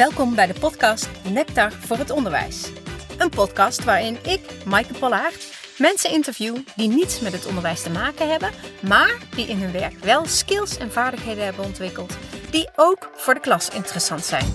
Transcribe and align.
Welkom 0.00 0.34
bij 0.34 0.46
de 0.46 0.60
podcast 0.60 1.08
Nectar 1.32 1.72
voor 1.72 1.96
het 1.96 2.10
Onderwijs. 2.10 2.72
Een 3.18 3.30
podcast 3.30 3.84
waarin 3.84 4.16
ik, 4.24 4.64
Maaike 4.64 4.98
Pollaert, 4.98 5.74
mensen 5.78 6.10
interview 6.10 6.56
die 6.76 6.88
niets 6.88 7.20
met 7.20 7.32
het 7.32 7.46
onderwijs 7.46 7.82
te 7.82 7.90
maken 7.90 8.30
hebben, 8.30 8.50
maar 8.88 9.18
die 9.34 9.46
in 9.46 9.56
hun 9.56 9.72
werk 9.72 9.98
wel 9.98 10.26
skills 10.26 10.78
en 10.78 10.92
vaardigheden 10.92 11.44
hebben 11.44 11.64
ontwikkeld 11.64 12.16
die 12.50 12.68
ook 12.76 13.10
voor 13.14 13.34
de 13.34 13.40
klas 13.40 13.68
interessant 13.68 14.24
zijn. 14.24 14.46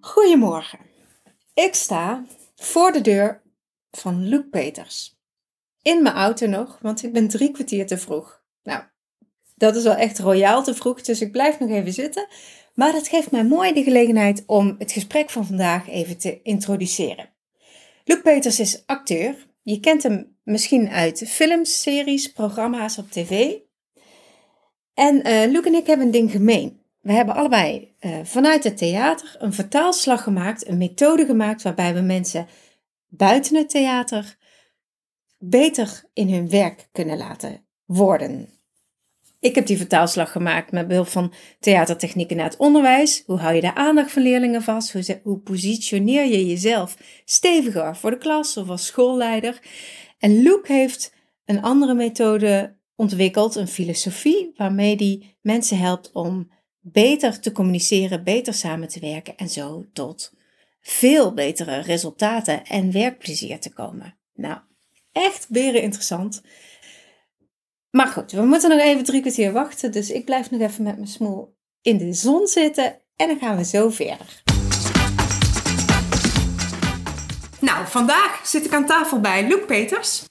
Goedemorgen. 0.00 0.78
Ik 1.54 1.74
sta 1.74 2.24
voor 2.56 2.92
de 2.92 3.00
deur 3.00 3.42
van 3.90 4.28
Luc 4.28 4.42
Peters. 4.50 5.17
In 5.88 6.02
mijn 6.02 6.14
auto 6.14 6.46
nog, 6.46 6.78
want 6.82 7.02
ik 7.02 7.12
ben 7.12 7.28
drie 7.28 7.50
kwartier 7.50 7.86
te 7.86 7.98
vroeg. 7.98 8.42
Nou, 8.62 8.82
dat 9.54 9.76
is 9.76 9.82
wel 9.82 9.94
echt 9.94 10.18
royaal 10.18 10.62
te 10.62 10.74
vroeg, 10.74 11.02
dus 11.02 11.20
ik 11.20 11.32
blijf 11.32 11.58
nog 11.58 11.70
even 11.70 11.92
zitten. 11.92 12.26
Maar 12.74 12.92
dat 12.92 13.08
geeft 13.08 13.30
mij 13.30 13.44
mooi 13.44 13.72
de 13.72 13.82
gelegenheid 13.82 14.42
om 14.46 14.74
het 14.78 14.92
gesprek 14.92 15.30
van 15.30 15.46
vandaag 15.46 15.88
even 15.88 16.18
te 16.18 16.42
introduceren. 16.42 17.28
Luc 18.04 18.22
Peters 18.22 18.60
is 18.60 18.82
acteur. 18.86 19.46
Je 19.62 19.80
kent 19.80 20.02
hem 20.02 20.36
misschien 20.42 20.88
uit 20.88 21.24
films, 21.26 21.82
series, 21.82 22.32
programma's 22.32 22.98
op 22.98 23.10
tv. 23.10 23.54
En 24.94 25.28
uh, 25.28 25.50
Luc 25.50 25.64
en 25.64 25.74
ik 25.74 25.86
hebben 25.86 26.06
een 26.06 26.12
ding 26.12 26.30
gemeen. 26.30 26.80
We 27.00 27.12
hebben 27.12 27.34
allebei 27.34 27.94
uh, 28.00 28.18
vanuit 28.22 28.64
het 28.64 28.76
theater 28.76 29.36
een 29.38 29.52
vertaalslag 29.52 30.22
gemaakt, 30.22 30.68
een 30.68 30.78
methode 30.78 31.26
gemaakt 31.26 31.62
waarbij 31.62 31.94
we 31.94 32.00
mensen 32.00 32.46
buiten 33.08 33.56
het 33.56 33.70
theater 33.70 34.36
beter 35.38 36.04
in 36.12 36.32
hun 36.32 36.50
werk 36.50 36.88
kunnen 36.92 37.16
laten 37.16 37.64
worden. 37.84 38.48
Ik 39.40 39.54
heb 39.54 39.66
die 39.66 39.76
vertaalslag 39.76 40.32
gemaakt 40.32 40.72
met 40.72 40.88
behulp 40.88 41.06
van 41.06 41.32
theatertechnieken 41.60 42.36
naar 42.36 42.44
het 42.44 42.56
onderwijs. 42.56 43.22
Hoe 43.26 43.38
hou 43.38 43.54
je 43.54 43.60
de 43.60 43.74
aandacht 43.74 44.12
van 44.12 44.22
leerlingen 44.22 44.62
vast? 44.62 44.92
Hoe, 44.92 45.20
hoe 45.22 45.38
positioneer 45.38 46.24
je 46.24 46.46
jezelf 46.46 46.96
steviger 47.24 47.96
voor 47.96 48.10
de 48.10 48.18
klas 48.18 48.56
of 48.56 48.68
als 48.68 48.86
schoolleider? 48.86 49.60
En 50.18 50.42
Luc 50.42 50.60
heeft 50.62 51.14
een 51.44 51.62
andere 51.62 51.94
methode 51.94 52.76
ontwikkeld, 52.94 53.54
een 53.54 53.68
filosofie, 53.68 54.52
waarmee 54.56 54.96
die 54.96 55.36
mensen 55.40 55.78
helpt 55.78 56.12
om 56.12 56.50
beter 56.80 57.40
te 57.40 57.52
communiceren, 57.52 58.24
beter 58.24 58.54
samen 58.54 58.88
te 58.88 59.00
werken 59.00 59.36
en 59.36 59.48
zo 59.48 59.84
tot 59.92 60.32
veel 60.80 61.34
betere 61.34 61.80
resultaten 61.80 62.64
en 62.64 62.92
werkplezier 62.92 63.60
te 63.60 63.72
komen. 63.72 64.18
Nou, 64.34 64.58
echt 65.18 65.46
beren 65.48 65.82
interessant. 65.82 66.42
Maar 67.90 68.06
goed, 68.06 68.32
we 68.32 68.42
moeten 68.42 68.70
nog 68.70 68.80
even 68.80 69.04
drie 69.04 69.20
kwartier 69.20 69.52
wachten. 69.52 69.92
Dus 69.92 70.10
ik 70.10 70.24
blijf 70.24 70.50
nog 70.50 70.60
even 70.60 70.84
met 70.84 70.96
mijn 70.96 71.08
smoel 71.08 71.56
in 71.82 71.98
de 71.98 72.12
zon 72.12 72.46
zitten. 72.46 73.00
En 73.16 73.28
dan 73.28 73.38
gaan 73.38 73.56
we 73.56 73.64
zo 73.64 73.90
verder. 73.90 74.42
Nou, 77.60 77.86
vandaag 77.86 78.40
zit 78.46 78.64
ik 78.64 78.72
aan 78.72 78.86
tafel 78.86 79.20
bij 79.20 79.46
Luc 79.48 79.64
Peters. 79.66 80.24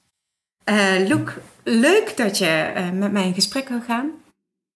Uh, 0.69 1.07
Luc, 1.07 1.31
leuk 1.63 2.17
dat 2.17 2.37
je 2.37 2.73
uh, 2.75 2.91
met 2.91 3.11
mij 3.11 3.25
in 3.25 3.33
gesprek 3.33 3.69
wil 3.69 3.81
gaan. 3.81 4.11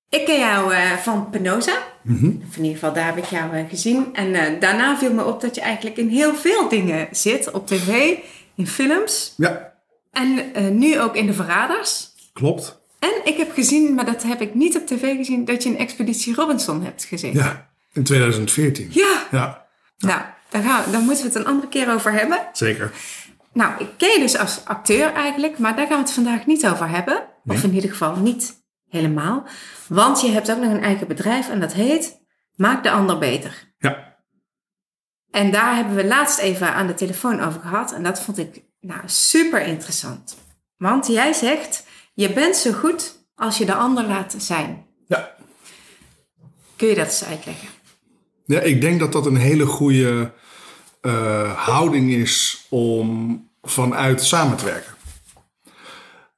Ik 0.10 0.26
ken 0.26 0.40
jou 0.40 0.74
uh, 0.74 0.92
van 0.92 1.30
Penosa. 1.30 1.78
Mm 2.02 2.18
-hmm. 2.18 2.42
in 2.56 2.64
ieder 2.64 2.72
geval, 2.72 2.94
daar 2.94 3.06
heb 3.06 3.18
ik 3.18 3.26
jou 3.26 3.68
gezien. 3.70 4.16
En 4.16 4.60
daarna 4.60 4.98
viel 4.98 5.14
me 5.14 5.26
op 5.26 5.42
dat 5.42 5.56
je 5.56 5.62
eigenlijk 5.62 5.98
in 5.98 6.08
heel 6.08 6.36
veel 6.36 6.70
dingen 6.70 7.08
zit. 7.12 7.52
Op 7.52 7.68
tv, 7.68 8.18
in 8.56 8.68
films. 8.68 9.34
Ja. 9.38 9.71
En 10.12 10.52
nu 10.78 11.00
ook 11.00 11.16
in 11.16 11.26
De 11.26 11.34
Verraders. 11.34 12.10
Klopt. 12.34 12.82
En 13.00 13.22
ik 13.24 13.38
heb 13.38 13.52
gezien, 13.54 13.94
maar 13.94 14.06
dat 14.06 14.24
heb 14.24 14.42
ik 14.42 14.54
niet 14.54 14.76
op 14.76 14.88
tv 14.88 15.16
gezien, 15.16 15.46
dat 15.46 15.64
je 15.64 15.70
een 15.70 15.78
Expeditie 15.78 16.36
Robinson 16.36 16.84
hebt 16.84 17.04
gezien. 17.04 17.34
Ja, 17.34 17.70
in 17.94 18.04
2014. 18.04 18.90
Ja. 18.92 19.28
ja. 19.32 19.68
Nou, 19.98 20.22
daar, 20.50 20.64
gaan, 20.64 20.92
daar 20.92 21.02
moeten 21.02 21.24
we 21.24 21.30
het 21.30 21.40
een 21.40 21.46
andere 21.46 21.68
keer 21.68 21.94
over 21.94 22.12
hebben. 22.12 22.40
Zeker. 22.52 22.92
Nou, 23.54 23.74
ik 23.80 23.88
ken 23.98 24.12
je 24.12 24.20
dus 24.20 24.38
als 24.38 24.66
acteur 24.66 25.14
eigenlijk, 25.14 25.58
maar 25.58 25.76
daar 25.76 25.88
gaan 25.88 25.98
we 25.98 26.04
het 26.04 26.12
vandaag 26.12 26.46
niet 26.46 26.68
over 26.68 26.90
hebben. 26.90 27.24
Nee. 27.44 27.58
Of 27.58 27.64
in 27.64 27.74
ieder 27.74 27.90
geval 27.90 28.16
niet 28.16 28.64
helemaal. 28.90 29.48
Want 29.88 30.22
je 30.22 30.30
hebt 30.30 30.52
ook 30.52 30.60
nog 30.60 30.72
een 30.72 30.84
eigen 30.84 31.08
bedrijf 31.08 31.50
en 31.50 31.60
dat 31.60 31.74
heet 31.74 32.22
Maak 32.56 32.84
de 32.84 32.92
Ander 32.92 33.18
Beter. 33.18 33.74
Ja. 33.78 34.16
En 35.32 35.52
daar 35.52 35.76
hebben 35.76 35.96
we 35.96 36.06
laatst 36.06 36.40
even 36.40 36.74
aan 36.74 36.88
de 36.88 36.94
telefoon 36.94 37.40
over 37.40 37.62
gehad. 37.62 37.94
En 37.94 38.04
dat 38.04 38.22
vond 38.22 38.38
ik 38.38 38.64
nou 38.82 39.02
super 39.06 39.66
interessant. 39.66 40.38
Want 40.78 41.08
jij 41.08 41.34
zegt, 41.34 41.86
je 42.14 42.34
bent 42.34 42.56
zo 42.56 42.72
goed 42.72 43.26
als 43.36 43.58
je 43.58 43.66
de 43.66 43.76
ander 43.76 44.06
laat 44.06 44.36
zijn. 44.38 44.86
Ja. 45.08 45.36
Kun 46.76 46.88
je 46.88 46.96
dat 46.96 47.06
eens 47.06 47.24
uitleggen? 47.24 47.68
Ja, 48.46 48.60
ik 48.60 48.82
denk 48.82 49.00
dat 49.00 49.12
dat 49.12 49.26
een 49.26 49.38
hele 49.38 49.66
goede 49.66 50.32
uh, 51.02 51.66
houding 51.66 52.12
is 52.12 52.66
om 52.70 53.50
vanuit 53.62 54.24
samen 54.24 54.58
te 54.58 54.66
werken. 54.66 54.94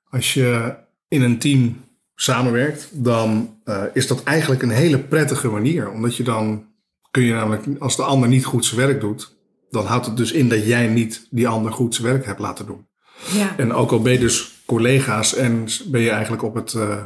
Als 0.09 0.33
je 0.33 0.75
in 1.07 1.21
een 1.21 1.39
team 1.39 1.85
samenwerkt, 2.15 2.89
dan 2.91 3.57
uh, 3.65 3.83
is 3.93 4.07
dat 4.07 4.23
eigenlijk 4.23 4.61
een 4.61 4.69
hele 4.69 4.99
prettige 4.99 5.47
manier. 5.47 5.89
Omdat 5.89 6.17
je 6.17 6.23
dan 6.23 6.65
kun 7.11 7.23
je 7.23 7.33
namelijk, 7.33 7.65
als 7.79 7.95
de 7.95 8.03
ander 8.03 8.29
niet 8.29 8.45
goed 8.45 8.65
zijn 8.65 8.87
werk 8.87 9.01
doet, 9.01 9.35
dan 9.73 9.85
houdt 9.85 10.05
het 10.05 10.17
dus 10.17 10.31
in 10.31 10.49
dat 10.49 10.65
jij 10.65 10.87
niet 10.87 11.27
die 11.29 11.47
ander 11.47 11.71
goed 11.71 11.95
zijn 11.95 12.07
werk 12.07 12.25
hebt 12.25 12.39
laten 12.39 12.65
doen. 12.65 12.87
Ja. 13.31 13.57
En 13.57 13.73
ook 13.73 13.91
al 13.91 14.01
ben 14.01 14.13
je 14.13 14.19
dus 14.19 14.63
collega's 14.65 15.35
en 15.35 15.67
ben 15.85 16.01
je 16.01 16.09
eigenlijk 16.09 16.43
op 16.43 16.55
het 16.55 16.73
uh, 16.73 17.03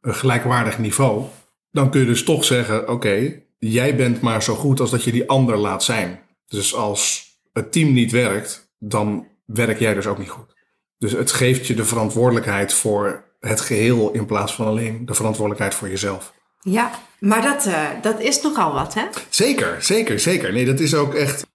gelijkwaardig 0.00 0.78
niveau, 0.78 1.24
dan 1.70 1.90
kun 1.90 2.00
je 2.00 2.06
dus 2.06 2.24
toch 2.24 2.44
zeggen: 2.44 2.82
oké, 2.82 2.90
okay, 2.90 3.46
jij 3.58 3.96
bent 3.96 4.20
maar 4.20 4.42
zo 4.42 4.54
goed 4.54 4.80
als 4.80 4.90
dat 4.90 5.04
je 5.04 5.12
die 5.12 5.28
ander 5.28 5.56
laat 5.56 5.84
zijn. 5.84 6.20
Dus 6.46 6.74
als 6.74 7.32
het 7.52 7.72
team 7.72 7.92
niet 7.92 8.12
werkt, 8.12 8.74
dan 8.78 9.26
werk 9.46 9.78
jij 9.78 9.94
dus 9.94 10.06
ook 10.06 10.18
niet 10.18 10.28
goed. 10.28 10.54
Dus 10.98 11.12
het 11.12 11.32
geeft 11.32 11.66
je 11.66 11.74
de 11.74 11.84
verantwoordelijkheid 11.84 12.72
voor 12.72 13.24
het 13.40 13.60
geheel 13.60 14.10
in 14.10 14.26
plaats 14.26 14.54
van 14.54 14.66
alleen 14.66 15.06
de 15.06 15.14
verantwoordelijkheid 15.14 15.74
voor 15.74 15.88
jezelf. 15.88 16.32
Ja, 16.60 16.90
maar 17.18 17.42
dat, 17.42 17.66
uh, 17.66 17.88
dat 18.02 18.20
is 18.20 18.42
nogal 18.42 18.72
wat, 18.72 18.94
hè? 18.94 19.04
Zeker, 19.28 19.82
zeker, 19.82 20.20
zeker. 20.20 20.52
Nee, 20.52 20.64
dat 20.64 20.80
is 20.80 20.94
ook 20.94 21.14
echt. 21.14 21.46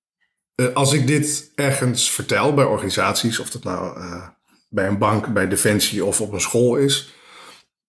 Uh, 0.60 0.74
als 0.74 0.94
ik 0.94 1.08
dit 1.08 1.52
ergens 1.56 2.12
vertel 2.12 2.54
bij 2.54 2.66
organisaties, 2.66 3.40
of 3.40 3.50
dat 3.50 3.64
nou 3.64 4.00
uh, 4.00 4.28
bij 4.70 4.88
een 4.88 4.98
bank, 4.98 5.34
bij 5.34 5.48
Defensie 5.48 6.06
of 6.06 6.22
op 6.22 6.34
een 6.34 6.42
school 6.42 6.76
is, 6.76 7.14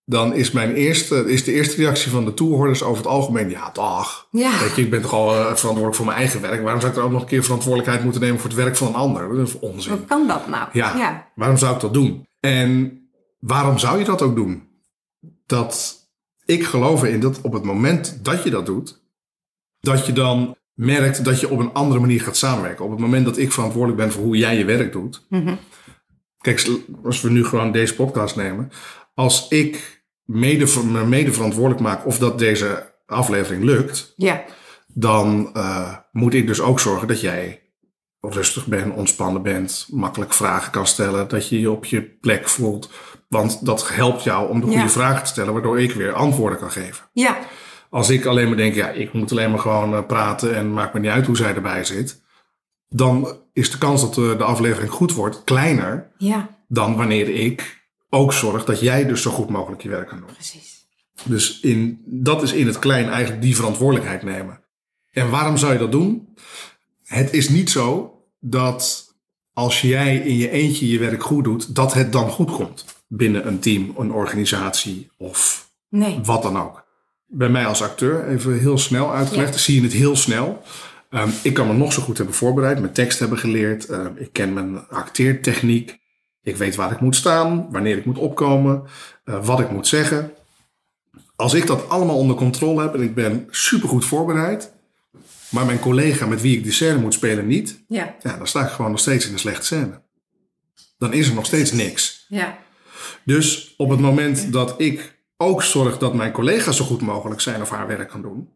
dan 0.05 0.35
is, 0.35 0.51
mijn 0.51 0.75
eerste, 0.75 1.31
is 1.31 1.45
de 1.45 1.53
eerste 1.53 1.77
reactie 1.77 2.11
van 2.11 2.25
de 2.25 2.35
toehoorders 2.35 2.83
over 2.83 2.97
het 2.97 3.13
algemeen: 3.13 3.51
ja, 3.51 3.71
dag. 3.73 4.29
Ja. 4.31 4.59
Weet 4.61 4.77
je, 4.77 4.83
ik 4.83 4.91
ben 4.91 5.03
toch 5.03 5.13
al 5.13 5.35
uh, 5.35 5.41
verantwoordelijk 5.41 5.95
voor 5.95 6.07
mijn 6.07 6.19
eigen 6.19 6.41
werk. 6.41 6.63
Waarom 6.63 6.81
zou 6.81 6.93
ik 6.93 6.99
er 6.99 7.05
ook 7.05 7.11
nog 7.11 7.21
een 7.21 7.29
keer 7.29 7.43
verantwoordelijkheid 7.43 8.05
moeten 8.05 8.21
nemen 8.21 8.41
voor 8.41 8.51
het 8.51 8.59
werk 8.59 8.77
van 8.77 8.87
een 8.87 8.95
ander? 8.95 9.37
Dat 9.37 9.49
is 9.49 9.59
onzin. 9.59 9.93
Hoe 9.93 10.05
kan 10.05 10.27
dat 10.27 10.49
nou? 10.49 10.69
Ja. 10.73 10.97
ja. 10.97 11.31
Waarom 11.35 11.57
zou 11.57 11.75
ik 11.75 11.81
dat 11.81 11.95
doen? 11.95 12.27
En 12.41 13.01
waarom 13.41 13.79
zou 13.79 13.99
je 13.99 14.05
dat 14.05 14.23
ook 14.23 14.37
doen? 14.37 14.69
Dat 15.47 15.99
ik 16.45 16.65
geloof 16.65 17.03
erin 17.03 17.21
dat 17.21 17.41
op 17.41 17.53
het 17.53 17.65
moment 17.65 18.25
dat 18.25 18.43
je 18.43 18.51
dat 18.51 18.67
doet, 18.67 19.03
dat 19.81 20.07
je 20.07 20.13
dan 20.13 20.57
merkt 20.81 21.25
dat 21.25 21.41
je 21.41 21.51
op 21.51 21.59
een 21.59 21.73
andere 21.73 22.01
manier 22.01 22.21
gaat 22.21 22.37
samenwerken. 22.37 22.85
Op 22.85 22.91
het 22.91 23.01
moment 23.01 23.25
dat 23.25 23.39
ik 23.39 23.53
verantwoordelijk 23.53 24.01
ben 24.03 24.13
voor 24.13 24.23
hoe 24.23 24.37
jij 24.37 24.59
je 24.59 24.65
werk 24.65 24.93
doet. 24.93 25.27
Mm 25.29 25.47
-hmm. 25.47 25.59
Kijk, 26.41 26.69
als 27.05 27.21
we 27.21 27.31
nu 27.31 27.45
gewoon 27.45 27.73
deze 27.73 27.95
podcast 27.95 28.37
nemen. 28.37 28.71
Als 29.15 29.49
ik 29.49 30.03
mede, 30.25 30.67
me 30.85 31.07
mede 31.07 31.33
verantwoordelijk 31.33 31.81
maak 31.81 32.07
of 32.07 32.19
dat 32.19 32.39
deze 32.39 32.93
aflevering 33.07 33.65
lukt. 33.65 34.13
Ja. 34.17 34.45
Dan 34.87 35.51
uh, 35.57 35.97
moet 36.13 36.35
ik 36.35 36.47
dus 36.47 36.61
ook 36.61 36.81
zorgen 36.81 37.09
dat 37.09 37.21
jij 37.21 37.63
rustig 38.21 38.67
bent, 38.67 38.95
ontspannen 38.95 39.43
bent, 39.43 39.87
makkelijk 39.91 40.33
vragen 40.33 40.73
kan 40.73 40.87
stellen, 40.87 41.29
dat 41.29 41.49
je 41.49 41.61
je 41.61 41.71
op 41.71 41.85
je 41.85 42.03
plek 42.03 42.49
voelt. 42.49 42.91
Want 43.29 43.67
dat 43.67 43.89
helpt 43.89 44.23
jou 44.23 44.49
om 44.51 44.61
de 44.61 44.67
goede 44.67 44.81
Ja. 44.81 44.89
vragen 44.89 45.23
te 45.23 45.31
stellen, 45.31 45.53
waardoor 45.53 45.81
ik 45.81 45.93
weer 45.93 46.13
antwoorden 46.13 46.59
kan 46.59 46.71
geven. 46.71 47.05
Ja. 47.13 47.39
Als 47.91 48.11
ik 48.11 48.25
alleen 48.25 48.49
maar 48.49 48.57
denk, 48.57 48.75
ja, 48.75 48.89
ik 48.89 49.13
moet 49.13 49.31
alleen 49.31 49.51
maar 49.51 49.59
gewoon 49.59 49.93
uh, 49.93 50.07
praten 50.07 50.55
en 50.57 50.73
maakt 50.73 50.95
me 50.95 51.01
niet 51.01 51.11
uit 51.11 51.27
hoe 51.27 51.37
zij 51.37 51.55
erbij 51.55 51.85
zit, 51.85 52.23
dan 52.89 53.39
is 53.53 53.71
de 53.71 53.79
kans 53.79 54.01
dat 54.01 54.15
de, 54.15 54.35
de 54.39 54.45
aflevering 54.45 54.91
goed 54.93 55.13
wordt 55.13 55.45
kleiner 55.45 56.11
Ja, 56.19 56.59
dan 56.69 56.97
wanneer 56.97 57.29
ik 57.29 57.85
ook 58.09 58.33
zorg 58.33 58.65
dat 58.65 58.81
jij 58.81 59.07
dus 59.07 59.23
zo 59.23 59.31
goed 59.31 59.49
mogelijk 59.51 59.83
je 59.83 59.89
werk 59.89 60.09
kan 60.09 60.19
doen. 60.19 60.33
precies. 60.33 60.87
Dus 61.25 61.61
in, 61.61 62.03
dat 62.07 62.43
is 62.43 62.53
in 62.53 62.67
het 62.67 62.79
klein 62.79 63.09
eigenlijk 63.09 63.43
die 63.43 63.57
verantwoordelijkheid 63.57 64.23
nemen. 64.23 64.61
En 65.11 65.31
waarom 65.31 65.57
zou 65.57 65.73
je 65.73 65.79
dat 65.79 65.93
doen? 65.93 66.35
Het 67.05 67.33
is 67.33 67.49
niet 67.49 67.71
zo 67.71 68.15
dat 68.41 69.09
als 69.53 69.81
jij 69.81 70.17
in 70.17 70.37
je 70.37 70.51
eentje 70.51 70.89
je 70.89 70.99
werk 70.99 71.23
goed 71.23 71.45
doet, 71.45 71.75
dat 71.75 71.95
het 71.95 72.13
dan 72.13 72.31
goed 72.31 72.51
komt 72.51 72.85
binnen 73.09 73.47
een 73.47 73.59
team, 73.61 73.95
een 73.99 74.13
organisatie 74.13 75.11
of 75.19 75.69
Nee. 75.89 76.21
wat 76.23 76.43
dan 76.43 76.59
ook. 76.59 76.80
Bij 77.33 77.49
mij 77.49 77.67
als 77.67 77.83
acteur, 77.83 78.29
even 78.29 78.59
heel 78.59 78.79
snel 78.79 79.15
uitgelegd, 79.15 79.53
Ja. 79.55 79.61
zie 79.61 79.75
je 79.75 79.83
het 79.83 79.93
heel 79.93 80.17
snel. 80.17 80.63
Um, 81.11 81.33
ik 81.43 81.55
kan 81.55 81.67
me 81.67 81.73
nog 81.73 81.93
zo 81.93 82.03
goed 82.03 82.17
hebben 82.17 82.35
voorbereid, 82.35 82.81
mijn 82.81 82.93
tekst 82.93 83.19
hebben 83.19 83.39
geleerd. 83.39 83.89
Um, 83.91 84.13
ik 84.17 84.33
ken 84.33 84.53
mijn 84.53 84.89
acteertechniek. 84.89 85.99
Ik 86.43 86.57
weet 86.57 86.75
waar 86.75 86.93
ik 86.93 87.01
moet 87.01 87.17
staan, 87.17 87.67
wanneer 87.71 87.97
ik 87.97 88.05
moet 88.05 88.19
opkomen, 88.19 88.83
eh, 89.25 89.45
wat 89.47 89.61
ik 89.61 89.71
moet 89.71 89.87
zeggen. 89.87 90.33
Als 91.37 91.55
ik 91.55 91.67
dat 91.67 91.89
allemaal 91.89 92.17
onder 92.17 92.37
controle 92.37 92.83
heb 92.83 92.95
en 92.95 93.03
ik 93.03 93.15
ben 93.15 93.47
supergoed 93.51 94.05
voorbereid, 94.05 94.73
maar 95.49 95.67
mijn 95.67 95.79
collega 95.81 96.27
met 96.27 96.41
wie 96.41 96.57
ik 96.57 96.65
de 96.65 96.73
scène 96.73 96.99
moet 96.99 97.15
spelen 97.15 97.47
niet, 97.47 97.85
Ja, 97.89 98.15
ja, 98.23 98.37
dan 98.37 98.47
sta 98.47 98.65
ik 98.65 98.71
gewoon 98.71 98.91
nog 98.91 99.01
steeds 99.01 99.27
in 99.27 99.33
een 99.33 99.39
slechte 99.39 99.65
scène. 99.67 100.03
Dan 100.99 101.13
is 101.13 101.29
er 101.29 101.35
nog 101.35 101.47
steeds 101.47 101.73
niks. 101.73 102.25
ja, 102.29 102.59
Dus 103.25 103.75
op 103.77 103.91
het 103.91 104.01
moment 104.01 104.53
dat 104.53 104.75
ik 104.81 105.19
ook 105.43 105.63
zorg 105.63 105.99
dat 105.99 106.15
mijn 106.15 106.33
collega's 106.33 106.77
zo 106.77 106.85
goed 106.85 107.01
mogelijk 107.01 107.41
zijn 107.41 107.61
of 107.63 107.71
haar 107.71 107.87
werk 107.87 108.09
kan 108.09 108.23
doen, 108.23 108.49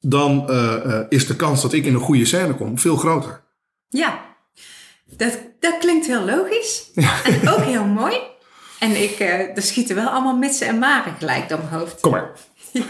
dan 0.00 0.48
eh, 0.48 0.74
eh, 0.94 1.06
is 1.08 1.26
de 1.26 1.36
kans 1.36 1.62
dat 1.62 1.72
ik 1.72 1.84
in 1.84 1.94
een 1.94 2.00
goede 2.00 2.24
scène 2.24 2.54
kom 2.54 2.78
veel 2.78 2.96
groter. 2.96 3.42
ja. 3.88 4.26
Dat, 5.16 5.38
dat 5.60 5.78
klinkt 5.78 6.06
heel 6.06 6.24
logisch. 6.24 6.90
En 7.24 7.48
ook 7.48 7.60
heel 7.60 7.84
mooi. 7.84 8.16
En 8.78 9.02
ik, 9.02 9.10
eh 9.18 9.56
er 9.56 9.62
schieten 9.62 9.94
wel 9.96 10.08
allemaal 10.08 10.36
mitsen 10.36 10.66
en 10.66 10.78
maren 10.78 11.14
gelijk 11.18 11.48
door 11.48 11.58
mijn 11.58 11.70
hoofd. 11.80 12.00
Kom 12.00 12.10
maar. 12.12 12.30
Ja. 12.72 12.82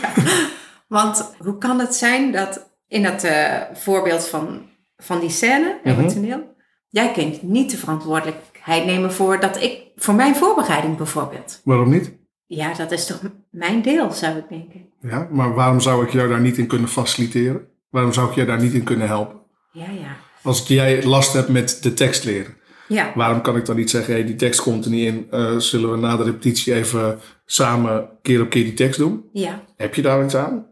Want 0.89 1.35
hoe 1.39 1.59
kan 1.59 1.79
het 1.79 1.95
zijn 1.95 2.33
dat 2.33 2.71
in 2.89 3.03
dat 3.03 3.27
voorbeeld 3.75 4.27
van, 4.27 4.63
van 4.97 5.21
die 5.21 5.31
scène, 5.31 5.79
Mhm. 5.85 6.01
het 6.03 6.13
toneel, 6.15 6.55
jij 6.89 7.13
kunt 7.13 7.43
niet 7.43 7.71
de 7.71 7.77
verantwoordelijkheid 7.77 8.85
nemen 8.85 9.13
voor, 9.13 9.41
dat 9.41 9.63
ik, 9.63 9.81
voor 9.97 10.15
mijn 10.15 10.37
voorbereiding 10.37 10.97
bijvoorbeeld. 10.97 11.61
Waarom 11.65 11.91
niet? 11.91 12.13
Ja, 12.49 12.75
dat 12.75 12.91
is 12.93 13.07
toch 13.07 13.21
mijn 13.51 13.83
deel, 13.83 14.11
zou 14.11 14.37
ik 14.37 14.49
denken. 14.49 14.87
Ja, 15.01 15.29
maar 15.31 15.55
waarom 15.55 15.81
zou 15.81 16.05
ik 16.05 16.11
jou 16.13 16.29
daar 16.29 16.41
niet 16.41 16.59
in 16.59 16.67
kunnen 16.67 16.89
faciliteren? 16.89 17.67
Waarom 17.91 18.13
zou 18.13 18.29
ik 18.29 18.35
jou 18.35 18.47
daar 18.47 18.61
niet 18.61 18.73
in 18.73 18.85
kunnen 18.85 19.07
helpen? 19.07 19.41
Ja, 19.73 19.85
ja. 20.01 20.17
Als 20.43 20.67
jij 20.67 21.05
last 21.05 21.33
hebt 21.33 21.49
met 21.49 21.79
de 21.83 21.95
tekst 21.95 22.25
leren, 22.25 22.57
Ja, 22.89 23.13
waarom 23.15 23.41
kan 23.41 23.57
ik 23.57 23.67
dan 23.67 23.77
niet 23.77 23.91
zeggen: 23.91 24.15
hey, 24.15 24.25
die 24.25 24.35
tekst 24.35 24.63
komt 24.63 24.85
er 24.85 24.91
niet 24.91 25.07
in, 25.07 25.27
eh, 25.31 25.57
zullen 25.57 25.91
we 25.91 25.97
na 25.97 26.17
de 26.17 26.23
repetitie 26.23 26.75
even 26.75 27.19
samen 27.45 28.09
keer 28.23 28.41
op 28.41 28.51
keer 28.51 28.65
die 28.65 28.75
tekst 28.75 28.99
doen? 28.99 29.25
ja, 29.33 29.65
Heb 29.77 29.95
je 29.95 30.03
daar 30.03 30.25
iets 30.25 30.37
aan? 30.37 30.67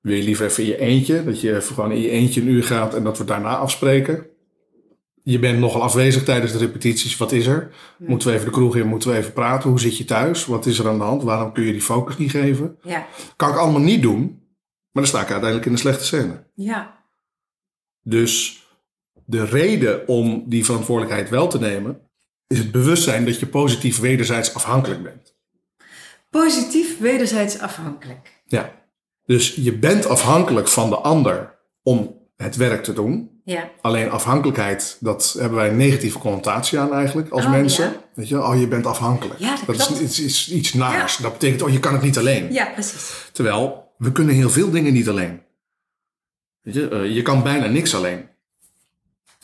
Wil 0.00 0.14
je 0.16 0.22
liever 0.22 0.46
even 0.46 0.62
in 0.62 0.68
je 0.68 0.78
eentje, 0.78 1.24
dat 1.24 1.40
je 1.40 1.56
even 1.56 1.74
gewoon 1.74 1.92
in 1.92 2.00
je 2.00 2.10
eentje 2.10 2.40
een 2.40 2.48
uur 2.48 2.64
gaat 2.64 2.94
en 2.94 3.04
dat 3.04 3.18
we 3.18 3.24
daarna 3.24 3.56
afspreken? 3.56 4.26
Je 5.30 5.38
bent 5.38 5.58
nogal 5.58 5.82
afwezig 5.82 6.24
tijdens 6.24 6.52
de 6.52 6.58
repetities. 6.58 7.16
Wat 7.16 7.32
is 7.32 7.46
er? 7.46 7.70
Moeten 7.98 8.28
we 8.28 8.34
even 8.34 8.46
de 8.46 8.52
kroeg 8.52 8.76
in? 8.76 8.86
Moeten 8.86 9.10
we 9.10 9.16
even 9.16 9.32
praten? 9.32 9.70
Hoe 9.70 9.80
zit 9.80 9.96
je 9.96 10.04
thuis? 10.04 10.46
Wat 10.46 10.66
is 10.66 10.78
er 10.78 10.88
aan 10.88 10.98
de 10.98 11.04
hand? 11.04 11.22
Waarom 11.22 11.52
kun 11.52 11.64
je 11.64 11.72
die 11.72 11.82
focus 11.82 12.16
niet 12.16 12.30
geven? 12.30 12.78
ja, 12.82 13.06
Kan 13.36 13.50
ik 13.50 13.56
allemaal 13.56 13.80
niet 13.80 14.02
doen, 14.02 14.20
maar 14.92 15.02
dan 15.02 15.06
sta 15.06 15.20
ik 15.20 15.30
uiteindelijk 15.30 15.66
in 15.66 15.72
een 15.72 15.78
slechte 15.78 16.04
scène. 16.04 16.44
ja. 16.54 16.96
Dus 18.02 18.62
de 19.24 19.44
reden 19.44 20.08
om 20.08 20.44
die 20.46 20.64
verantwoordelijkheid 20.64 21.30
wel 21.30 21.48
te 21.48 21.58
nemen, 21.58 22.00
is 22.46 22.58
het 22.58 22.70
bewustzijn 22.70 23.24
dat 23.24 23.40
je 23.40 23.46
positief 23.46 24.00
wederzijds 24.00 24.54
afhankelijk 24.54 25.02
bent. 25.02 25.34
Positief 26.30 26.98
wederzijds 26.98 27.58
afhankelijk. 27.58 28.42
Ja. 28.46 28.72
Dus 29.24 29.54
je 29.54 29.72
bent 29.72 30.06
afhankelijk 30.06 30.68
van 30.68 30.90
de 30.90 30.96
ander 30.96 31.58
om 31.82 32.17
het 32.42 32.56
werk 32.56 32.82
te 32.82 32.92
doen. 32.92 33.40
Ja, 33.44 33.70
Alleen 33.80 34.10
afhankelijkheid, 34.10 34.96
dat 35.00 35.36
hebben 35.38 35.58
wij 35.58 35.68
een 35.68 35.76
negatieve 35.76 36.18
connotatie 36.18 36.78
aan 36.78 36.92
eigenlijk 36.92 37.28
als 37.30 37.44
Oh, 37.44 37.50
mensen. 37.50 37.84
ja. 37.84 37.96
Weet 38.14 38.28
je, 38.28 38.42
oh 38.42 38.60
je 38.60 38.68
bent 38.68 38.86
afhankelijk. 38.86 39.38
Ja, 39.40 39.56
dat 39.66 39.76
is, 39.76 40.00
iets, 40.00 40.20
iets, 40.20 40.50
iets 40.52 40.72
naars. 40.72 41.16
Dat 41.16 41.32
betekent, 41.32 41.62
oh 41.62 41.70
je 41.70 41.80
kan 41.80 41.92
het 41.92 42.02
niet 42.02 42.18
alleen. 42.18 42.52
ja 42.52 42.64
precies. 42.72 43.28
Terwijl, 43.32 43.92
we 43.98 44.12
kunnen 44.12 44.34
heel 44.34 44.50
veel 44.50 44.70
dingen 44.70 44.92
niet 44.92 45.08
alleen. 45.08 45.40
Weet 46.62 46.74
je, 46.74 46.88
eh, 46.88 47.14
je 47.14 47.22
kan 47.22 47.42
bijna 47.42 47.66
niks 47.66 47.94
alleen. 47.94 48.28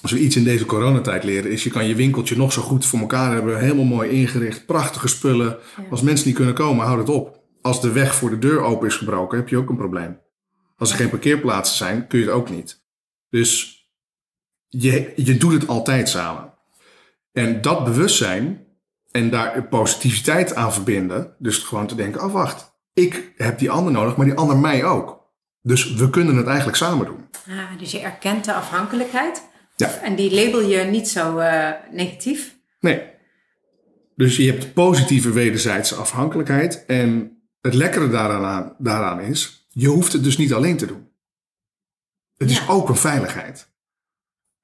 Als 0.03 0.13
we 0.13 0.19
iets 0.19 0.37
in 0.37 0.45
deze 0.45 0.65
coronatijd 0.67 1.25
leren, 1.25 1.51
is 1.51 1.65
je 1.65 1.71
kan 1.71 1.87
je 1.87 1.95
winkeltje 1.95 2.37
nog 2.37 2.53
zo 2.53 2.63
goed 2.63 2.87
voor 2.87 2.99
elkaar 2.99 3.33
hebben. 3.33 3.59
Helemaal 3.59 3.85
mooi 3.85 4.11
ingericht, 4.11 4.67
prachtige 4.67 5.09
spullen. 5.09 5.57
Als 5.91 6.03
mensen 6.03 6.27
niet 6.27 6.37
kunnen 6.37 6.55
komen, 6.55 6.87
houd 6.87 6.99
het 6.99 7.09
op. 7.09 7.43
Als 7.63 7.81
de 7.81 7.93
weg 7.93 8.15
voor 8.15 8.31
de 8.31 8.39
deur 8.39 8.61
open 8.61 8.87
is 8.89 8.97
gebroken, 8.97 9.39
heb 9.39 9.49
je 9.49 9.57
ook 9.57 9.69
een 9.71 9.77
probleem. 9.77 10.19
Als 10.77 10.91
er 10.91 10.97
geen 10.97 11.09
parkeerplaatsen 11.11 11.77
zijn, 11.77 12.07
kun 12.07 12.19
je 12.19 12.25
het 12.25 12.35
ook 12.35 12.51
niet. 12.51 12.83
Dus 13.35 13.83
je, 14.69 15.13
je 15.17 15.37
doet 15.37 15.53
het 15.53 15.67
altijd 15.67 16.09
samen. 16.09 16.53
En 17.33 17.61
dat 17.61 17.85
bewustzijn 17.85 18.67
en 19.11 19.31
daar 19.31 19.63
positiviteit 19.63 20.55
aan 20.55 20.73
verbinden. 20.73 21.35
Dus 21.39 21.59
gewoon 21.59 21.87
te 21.87 21.95
denken, 21.95 22.25
oh 22.25 22.33
wacht, 22.33 22.73
ik 22.93 23.33
heb 23.37 23.59
die 23.59 23.71
ander 23.71 23.93
nodig, 23.93 24.17
maar 24.17 24.27
die 24.27 24.35
ander 24.35 24.57
mij 24.57 24.85
ook. 24.85 25.33
Dus 25.63 25.95
we 25.95 26.11
kunnen 26.11 26.37
het 26.37 26.47
eigenlijk 26.47 26.77
samen 26.77 27.07
doen. 27.07 27.29
Ah, 27.49 27.79
dus 27.79 27.91
je 27.91 27.99
erkent 27.99 28.45
de 28.45 28.53
afhankelijkheid. 28.53 29.43
Ja. 29.77 29.91
En 29.91 30.17
die 30.17 30.35
label 30.35 30.61
je 30.61 30.85
niet 30.85 31.09
zo 31.09 31.39
eh, 31.39 31.71
negatief. 31.91 32.57
Nee. 32.81 33.03
Dus 34.17 34.37
je 34.37 34.51
hebt 34.51 34.75
positieve 34.75 35.33
wederzijdse 35.33 35.95
afhankelijkheid. 35.95 36.85
En 36.87 37.39
het 37.61 37.75
lekkere 37.75 38.09
daaraan, 38.09 38.75
daaraan 38.79 39.21
is, 39.21 39.67
je 39.71 39.89
hoeft 39.89 40.13
het 40.13 40.25
dus 40.25 40.37
niet 40.37 40.53
alleen 40.53 40.77
te 40.77 40.87
doen. 40.87 41.13
Het 42.37 42.51
is 42.51 42.69
ook 42.69 42.89
een 42.89 42.97
veiligheid. 42.97 43.69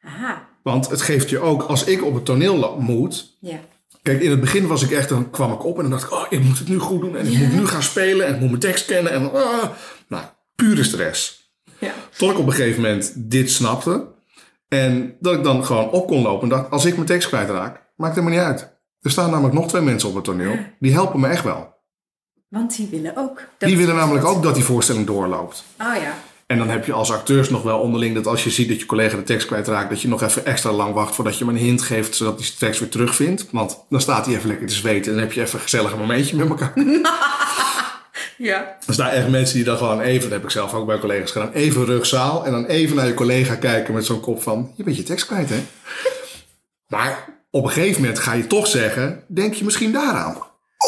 Aha, 0.02 0.48
Want 0.62 0.88
het 0.90 1.02
geeft 1.02 1.30
je 1.30 1.38
ook, 1.38 1.62
als 1.62 1.84
ik 1.84 2.04
op 2.04 2.14
het 2.14 2.24
toneel 2.24 2.76
moet. 2.80 3.36
ja. 3.40 3.58
Kijk, 4.02 4.20
in 4.22 4.30
het 4.30 4.40
begin 4.40 4.66
was 4.66 4.82
ik 4.82 4.90
echt, 4.90 5.08
dan 5.08 5.30
kwam 5.30 5.52
ik 5.52 5.64
op 5.64 5.76
en 5.76 5.82
dan 5.82 5.90
dacht 5.90 6.02
ik, 6.04 6.12
oh, 6.12 6.26
ik 6.30 6.40
moet 6.42 6.58
het 6.58 6.68
nu 6.68 6.78
goed 6.78 7.00
doen. 7.00 7.16
En 7.16 7.26
ik 7.26 7.38
moet 7.38 7.52
nu 7.52 7.66
gaan 7.66 7.82
spelen 7.82 8.26
en 8.26 8.34
ik 8.34 8.40
moet 8.40 8.48
mijn 8.48 8.60
tekst 8.60 8.84
kennen. 8.86 9.12
En, 9.12 9.32
ah, 9.32 9.68
nou, 10.08 10.24
pure 10.54 10.84
stress. 10.84 11.50
Ja. 11.78 11.92
Tot 12.16 12.30
ik 12.30 12.38
op 12.38 12.46
een 12.46 12.52
gegeven 12.52 12.82
moment 12.82 13.12
dit 13.16 13.50
snapte. 13.50 14.06
En 14.68 15.16
dat 15.20 15.34
ik 15.34 15.44
dan 15.44 15.64
gewoon 15.64 15.90
op 15.90 16.06
kon 16.06 16.22
lopen 16.22 16.42
en 16.42 16.48
dacht, 16.48 16.70
als 16.70 16.84
ik 16.84 16.94
mijn 16.94 17.06
tekst 17.06 17.28
kwijtraak, 17.28 17.82
maakt 17.96 18.14
het 18.14 18.24
me 18.24 18.30
niet 18.30 18.38
uit. 18.38 18.78
Er 19.00 19.10
staan 19.10 19.30
namelijk 19.30 19.54
nog 19.54 19.68
twee 19.68 19.82
mensen 19.82 20.08
op 20.08 20.14
het 20.14 20.24
toneel. 20.24 20.56
Die 20.78 20.92
helpen 20.92 21.20
me 21.20 21.28
echt 21.28 21.44
wel. 21.44 21.74
Want 22.48 22.76
die 22.76 22.86
willen 22.90 23.16
ook. 23.16 23.36
dat- 23.58 23.68
Die 23.68 23.78
willen 23.78 23.96
namelijk 23.96 24.24
ook 24.24 24.42
dat 24.42 24.54
die 24.54 24.64
voorstelling 24.64 25.06
doorloopt. 25.06 25.64
Oh 25.80 25.94
ja. 26.02 26.14
En 26.50 26.58
dan 26.58 26.68
heb 26.68 26.84
je 26.86 26.92
als 26.92 27.10
acteurs 27.12 27.50
nog 27.50 27.62
wel 27.62 27.78
onderling 27.78 28.14
dat 28.14 28.26
als 28.26 28.44
je 28.44 28.50
ziet 28.50 28.68
dat 28.68 28.80
je 28.80 28.86
collega 28.86 29.16
de 29.16 29.22
tekst 29.22 29.46
kwijtraakt, 29.46 29.90
dat 29.90 30.02
je 30.02 30.08
nog 30.08 30.22
even 30.22 30.44
extra 30.44 30.72
lang 30.72 30.94
wacht 30.94 31.14
voordat 31.14 31.38
je 31.38 31.44
hem 31.44 31.54
een 31.54 31.60
hint 31.60 31.82
geeft, 31.82 32.14
zodat 32.14 32.34
hij 32.34 32.44
zijn 32.44 32.58
tekst 32.58 32.80
weer 32.80 32.88
terugvindt. 32.88 33.46
Want 33.50 33.84
dan 33.88 34.00
staat 34.00 34.26
hij 34.26 34.34
even 34.34 34.48
lekker 34.48 34.66
te 34.66 34.74
zweten 34.74 35.10
en 35.12 35.18
dan 35.18 35.26
heb 35.26 35.32
je 35.32 35.40
even 35.40 35.54
een 35.54 35.60
gezellig 35.60 35.96
momentje 35.96 36.36
met 36.36 36.48
elkaar. 36.48 36.72
Ja. 38.36 38.76
Er 38.86 38.92
staan 38.92 39.08
echt 39.08 39.28
mensen 39.28 39.56
die 39.56 39.64
dan 39.64 39.76
gewoon 39.76 40.00
even, 40.00 40.22
dat 40.22 40.30
heb 40.30 40.42
ik 40.42 40.50
zelf 40.50 40.74
ook 40.74 40.86
bij 40.86 40.98
collega's 40.98 41.30
gedaan, 41.30 41.52
even 41.52 41.84
rugzaal 41.84 42.44
en 42.44 42.52
dan 42.52 42.64
even 42.66 42.96
naar 42.96 43.06
je 43.06 43.14
collega 43.14 43.54
kijken 43.54 43.94
met 43.94 44.04
zo'n 44.04 44.20
kop 44.20 44.42
van, 44.42 44.72
je 44.76 44.82
bent 44.82 44.96
je 44.96 45.02
tekst 45.02 45.26
kwijt 45.26 45.48
hè. 45.48 45.60
maar 46.94 47.24
op 47.50 47.64
een 47.64 47.70
gegeven 47.70 48.00
moment 48.00 48.18
ga 48.18 48.32
je 48.32 48.46
toch 48.46 48.66
zeggen, 48.66 49.24
denk 49.28 49.54
je 49.54 49.64
misschien 49.64 49.92
daaraan. 49.92 50.36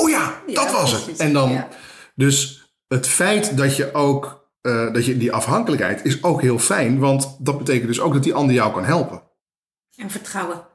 Oh 0.00 0.11
ja, 0.11 0.42
Ja, 0.47 0.54
dat 0.64 0.73
was 0.73 0.92
het. 0.92 1.16
En 1.19 1.33
dan, 1.33 1.50
Ja. 1.50 1.69
dus 2.14 2.62
het 2.88 3.09
feit 3.09 3.57
dat 3.57 3.76
je 3.76 3.95
ook, 3.95 4.41
eh, 4.62 4.92
dat 4.92 5.04
je 5.07 5.16
die 5.16 5.33
afhankelijkheid 5.33 6.04
is 6.04 6.23
ook 6.23 6.40
heel 6.40 6.59
fijn, 6.59 6.99
want 6.99 7.37
dat 7.38 7.59
betekent 7.59 7.87
dus 7.87 8.00
ook 8.00 8.12
dat 8.12 8.23
die 8.23 8.35
ander 8.35 8.54
jou 8.54 8.73
kan 8.73 8.85
helpen. 8.85 9.23
En 9.97 10.11
vertrouwen. 10.11 10.66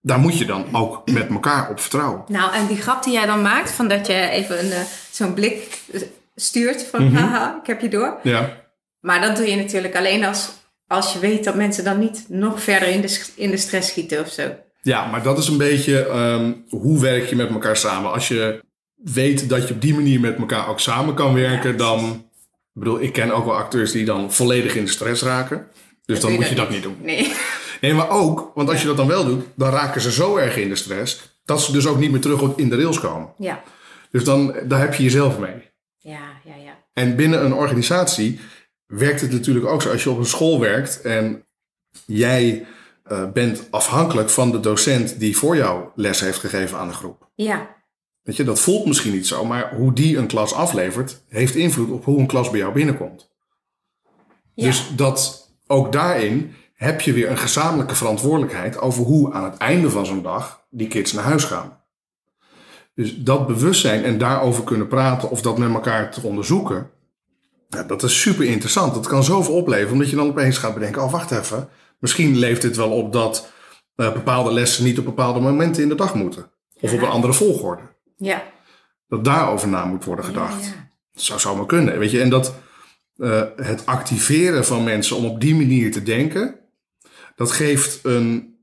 Daar 0.00 0.18
moet 0.18 0.38
je 0.38 0.44
dan 0.44 0.64
ook 0.72 1.10
met 1.10 1.28
elkaar 1.28 1.70
op 1.70 1.80
vertrouwen. 1.80 2.24
Nou, 2.26 2.54
en 2.54 2.66
die 2.66 2.76
grap 2.76 3.02
die 3.04 3.12
jij 3.12 3.26
dan 3.26 3.42
maakt, 3.42 3.70
van 3.70 3.88
dat 3.88 4.06
je 4.06 4.28
even 4.28 4.58
een, 4.64 4.70
eh, 4.72 4.80
zo'n 5.10 5.34
blik 5.34 5.82
eh, 5.92 6.00
stuurt 6.34 6.82
van, 6.82 7.04
Mhm. 7.04 7.14
haha, 7.14 7.58
ik 7.60 7.66
heb 7.66 7.80
je 7.80 7.88
door. 7.88 8.18
Ja. 8.22 8.60
Maar 9.00 9.20
dat 9.20 9.36
doe 9.36 9.46
je 9.50 9.56
natuurlijk 9.56 9.96
alleen 9.96 10.24
als, 10.24 10.50
als 10.86 11.12
je 11.12 11.18
weet 11.18 11.44
dat 11.44 11.54
mensen 11.54 11.84
dan 11.84 11.98
niet 11.98 12.24
nog 12.28 12.62
verder 12.62 12.88
in 12.88 13.00
de, 13.00 13.24
in 13.34 13.50
de 13.50 13.56
stress 13.56 13.88
schieten 13.88 14.20
of 14.20 14.28
zo. 14.30 14.54
Ja, 14.82 15.06
maar 15.06 15.22
dat 15.22 15.38
is 15.38 15.48
een 15.48 15.58
beetje 15.58 16.06
ehm, 16.06 16.52
hoe 16.68 17.00
werk 17.00 17.26
je 17.28 17.36
met 17.36 17.50
elkaar 17.50 17.76
samen. 17.76 18.12
Als 18.12 18.28
je 18.28 18.64
weet 18.96 19.48
dat 19.48 19.68
je 19.68 19.74
op 19.74 19.80
die 19.80 19.94
manier 19.94 20.20
met 20.20 20.36
elkaar 20.38 20.68
ook 20.68 20.80
samen 20.80 21.14
kan 21.14 21.34
werken, 21.34 21.76
dan. 21.76 22.30
Ik 22.74 22.80
bedoel, 22.80 23.00
ik 23.00 23.12
ken 23.12 23.30
ook 23.30 23.44
wel 23.44 23.56
acteurs 23.56 23.92
die 23.92 24.04
dan 24.04 24.32
volledig 24.32 24.74
in 24.74 24.84
de 24.84 24.90
stress 24.90 25.22
raken. 25.22 25.66
Dus 26.04 26.20
dan 26.20 26.32
moet 26.32 26.48
je 26.48 26.54
dat 26.54 26.70
niet 26.70 26.82
doen. 26.82 26.96
Nee. 27.00 27.32
Nee, 27.80 27.94
maar 27.94 28.10
ook, 28.10 28.50
want 28.54 28.68
als 28.68 28.80
je 28.80 28.86
dat 28.86 28.96
dan 28.96 29.06
wel 29.06 29.24
doet, 29.24 29.44
dan 29.54 29.70
raken 29.70 30.00
ze 30.00 30.12
zo 30.12 30.36
erg 30.36 30.56
in 30.56 30.68
de 30.68 30.76
stress 30.76 31.38
dat 31.44 31.62
ze 31.62 31.72
dus 31.72 31.86
ook 31.86 31.98
niet 31.98 32.10
meer 32.10 32.20
terug 32.20 32.56
in 32.56 32.68
de 32.68 32.76
rails 32.76 33.00
komen. 33.00 33.32
Ja. 33.38 33.62
Dus 34.10 34.24
dan, 34.24 34.54
daar 34.64 34.80
heb 34.80 34.94
je 34.94 35.02
jezelf 35.02 35.38
mee. 35.38 35.70
Ja, 35.98 36.40
ja, 36.44 36.54
ja. 36.54 36.78
En 36.92 37.16
binnen 37.16 37.44
een 37.44 37.54
organisatie 37.54 38.40
werkt 38.86 39.20
het 39.20 39.32
natuurlijk 39.32 39.66
ook 39.66 39.82
zo. 39.82 39.90
Als 39.90 40.02
je 40.02 40.10
op 40.10 40.18
een 40.18 40.26
school 40.26 40.60
werkt 40.60 41.00
en 41.00 41.46
jij 42.06 42.66
eh, 43.04 43.32
bent 43.32 43.66
afhankelijk 43.70 44.30
van 44.30 44.50
de 44.50 44.60
docent 44.60 45.18
die 45.18 45.36
voor 45.36 45.56
jou 45.56 45.84
les 45.94 46.20
heeft 46.20 46.38
gegeven 46.38 46.78
aan 46.78 46.88
de 46.88 46.94
groep. 46.94 47.30
Ja, 47.34 47.81
Weet 48.22 48.36
je, 48.36 48.44
dat 48.44 48.60
voelt 48.60 48.86
misschien 48.86 49.12
niet 49.12 49.26
zo, 49.26 49.44
maar 49.44 49.74
hoe 49.74 49.92
die 49.92 50.16
een 50.16 50.26
klas 50.26 50.54
aflevert, 50.54 51.22
heeft 51.28 51.54
invloed 51.54 51.90
op 51.90 52.04
hoe 52.04 52.18
een 52.18 52.26
klas 52.26 52.50
bij 52.50 52.58
jou 52.58 52.72
binnenkomt. 52.72 53.30
ja. 54.54 54.66
Dus 54.66 54.90
dat 54.96 55.50
ook 55.66 55.92
daarin 55.92 56.54
heb 56.74 57.00
je 57.00 57.12
weer 57.12 57.30
een 57.30 57.38
gezamenlijke 57.38 57.94
verantwoordelijkheid 57.94 58.78
over 58.78 59.04
hoe 59.04 59.32
aan 59.32 59.44
het 59.44 59.56
einde 59.56 59.90
van 59.90 60.06
zo'n 60.06 60.22
dag 60.22 60.64
die 60.70 60.88
kids 60.88 61.12
naar 61.12 61.24
huis 61.24 61.44
gaan. 61.44 61.80
Dus 62.94 63.16
dat 63.16 63.46
bewustzijn 63.46 64.04
en 64.04 64.18
daarover 64.18 64.64
kunnen 64.64 64.88
praten 64.88 65.30
of 65.30 65.42
dat 65.42 65.58
met 65.58 65.72
elkaar 65.72 66.10
te 66.10 66.22
onderzoeken, 66.22 66.90
dat 67.86 68.02
is 68.02 68.20
super 68.20 68.44
interessant. 68.44 68.94
Dat 68.94 69.06
kan 69.06 69.24
zoveel 69.24 69.54
opleveren, 69.54 69.92
omdat 69.92 70.10
je 70.10 70.16
dan 70.16 70.28
opeens 70.28 70.58
gaat 70.58 70.74
bedenken: 70.74 71.02
oh, 71.02 71.12
wacht 71.12 71.30
even, 71.30 71.68
misschien 71.98 72.36
leeft 72.36 72.62
dit 72.62 72.76
wel 72.76 72.90
op 72.90 73.12
dat 73.12 73.50
eh, 73.96 74.12
bepaalde 74.12 74.52
lessen 74.52 74.84
niet 74.84 74.98
op 74.98 75.04
bepaalde 75.04 75.40
momenten 75.40 75.82
in 75.82 75.88
de 75.88 75.94
dag 75.94 76.14
moeten. 76.14 76.50
Of 76.80 76.92
op 76.92 77.02
een 77.02 77.08
andere 77.08 77.32
volgorde. 77.32 77.82
Ja. 78.22 78.42
Dat 79.08 79.24
daarover 79.24 79.68
na 79.68 79.84
moet 79.84 80.04
worden 80.04 80.24
gedacht. 80.24 80.64
Ja, 80.64 80.68
ja. 80.68 80.90
Dat 81.12 81.22
zou 81.22 81.40
zomaar 81.40 81.66
kunnen. 81.66 81.98
Weet 81.98 82.10
je? 82.10 82.20
En 82.20 82.30
dat 82.30 82.54
eh, 83.16 83.42
het 83.56 83.86
activeren 83.86 84.64
van 84.64 84.84
mensen 84.84 85.16
om 85.16 85.24
op 85.24 85.40
die 85.40 85.54
manier 85.54 85.92
te 85.92 86.02
denken, 86.02 86.54
dat 87.36 87.50
geeft 87.50 88.04
een 88.04 88.56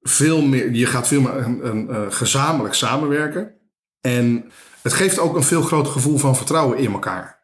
veel 0.00 0.42
meer, 0.42 0.72
je 0.72 0.86
gaat 0.86 1.08
veel 1.08 1.20
meer 1.20 1.36
een, 1.36 1.66
een, 1.66 1.88
eh, 1.88 2.02
gezamenlijk 2.08 2.74
samenwerken. 2.74 3.54
En 4.00 4.50
het 4.82 4.92
geeft 4.92 5.18
ook 5.18 5.36
een 5.36 5.42
veel 5.42 5.62
groter 5.62 5.92
gevoel 5.92 6.18
van 6.18 6.36
vertrouwen 6.36 6.78
in 6.78 6.92
elkaar. 6.92 7.38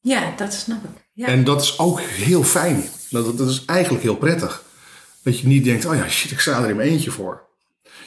Ja, 0.00 0.32
dat 0.36 0.52
snap 0.52 0.84
ik. 0.84 0.90
Ja. 1.12 1.26
En 1.26 1.44
dat 1.44 1.62
is 1.62 1.78
ook 1.78 2.00
heel 2.00 2.44
fijn. 2.44 2.84
Dat, 3.10 3.38
dat 3.38 3.48
is 3.48 3.64
eigenlijk 3.64 4.02
heel 4.02 4.16
prettig. 4.16 4.62
Dat 5.22 5.38
je 5.38 5.46
niet 5.46 5.64
denkt, 5.64 5.84
oh 5.84 5.94
ja, 5.94 6.08
shit, 6.08 6.30
ik 6.30 6.40
sta 6.40 6.62
er 6.62 6.70
in 6.70 6.76
mijn 6.76 6.88
eentje 6.88 7.10
voor. 7.10 7.50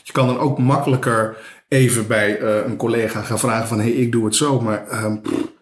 Je 0.03 0.12
kan 0.12 0.27
dan 0.27 0.39
ook 0.39 0.57
makkelijker 0.57 1.38
even 1.75 2.08
bij 2.08 2.39
eh, 2.39 2.65
een 2.65 2.77
collega 2.77 3.22
gaan 3.22 3.39
vragen 3.39 3.67
van... 3.67 3.77
hé, 3.79 3.84
hey, 3.84 3.94
ik 3.94 4.12
doe 4.12 4.25
het 4.25 4.36
zo, 4.36 4.62
maar 4.62 4.88
ehm, 4.88 5.22
pff, 5.22 5.53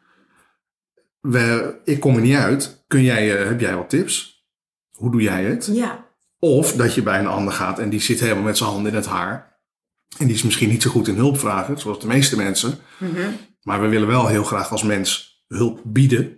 we, 1.20 1.76
ik 1.84 2.00
kom 2.00 2.16
er 2.16 2.22
niet 2.22 2.36
uit. 2.36 2.84
Kun 2.88 3.04
jij, 3.04 3.38
eh, 3.38 3.48
heb 3.48 3.60
jij 3.60 3.76
wat 3.76 3.90
tips? 3.90 4.46
Hoe 4.92 5.12
doe 5.12 5.22
jij 5.22 5.44
het? 5.44 5.70
ja. 5.74 6.12
Of 6.40 6.74
dat 6.74 6.94
je 6.94 7.02
bij 7.02 7.20
een 7.20 7.28
ander 7.28 7.54
gaat 7.54 7.80
en 7.80 7.90
die 7.90 8.02
zit 8.02 8.20
helemaal 8.20 8.44
met 8.44 8.58
zijn 8.58 8.70
handen 8.70 8.92
in 8.92 8.98
het 8.98 9.06
haar. 9.06 9.60
En 10.18 10.26
die 10.26 10.36
is 10.36 10.44
misschien 10.44 10.70
niet 10.70 10.82
zo 10.82 10.90
goed 10.90 11.08
in 11.08 11.16
hulp 11.16 11.40
vragen, 11.40 11.80
zoals 11.80 12.00
de 12.00 12.08
meeste 12.08 12.36
mensen. 12.36 12.80
Mhm. 12.98 13.30
Maar 13.62 13.82
we 13.82 13.88
willen 13.88 14.08
wel 14.08 14.28
heel 14.28 14.44
graag 14.44 14.72
als 14.72 14.84
mens 14.84 15.44
hulp 15.48 15.82
bieden. 15.84 16.38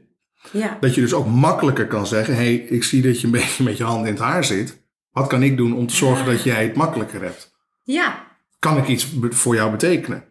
Ja. 0.51 0.77
Dat 0.79 0.95
je 0.95 1.01
dus 1.01 1.13
ook 1.13 1.27
makkelijker 1.27 1.87
kan 1.87 2.07
zeggen: 2.07 2.35
hé, 2.35 2.41
hey, 2.41 2.55
ik 2.55 2.83
zie 2.83 3.01
dat 3.01 3.19
je 3.21 3.25
een 3.25 3.33
beetje 3.39 3.63
met 3.63 3.77
je 3.77 3.83
handen 3.83 4.07
in 4.07 4.13
het 4.13 4.23
haar 4.23 4.43
zit. 4.43 4.83
Wat 5.11 5.27
kan 5.27 5.43
ik 5.43 5.57
doen 5.57 5.75
om 5.75 5.87
te 5.87 5.95
zorgen 5.95 6.25
dat 6.25 6.43
jij 6.43 6.63
het 6.63 6.75
makkelijker 6.75 7.21
hebt? 7.21 7.55
Ja. 7.83 8.34
Kan 8.65 8.77
ik 8.77 8.87
iets 8.87 9.07
voor 9.29 9.55
jou 9.55 9.71
betekenen? 9.71 10.23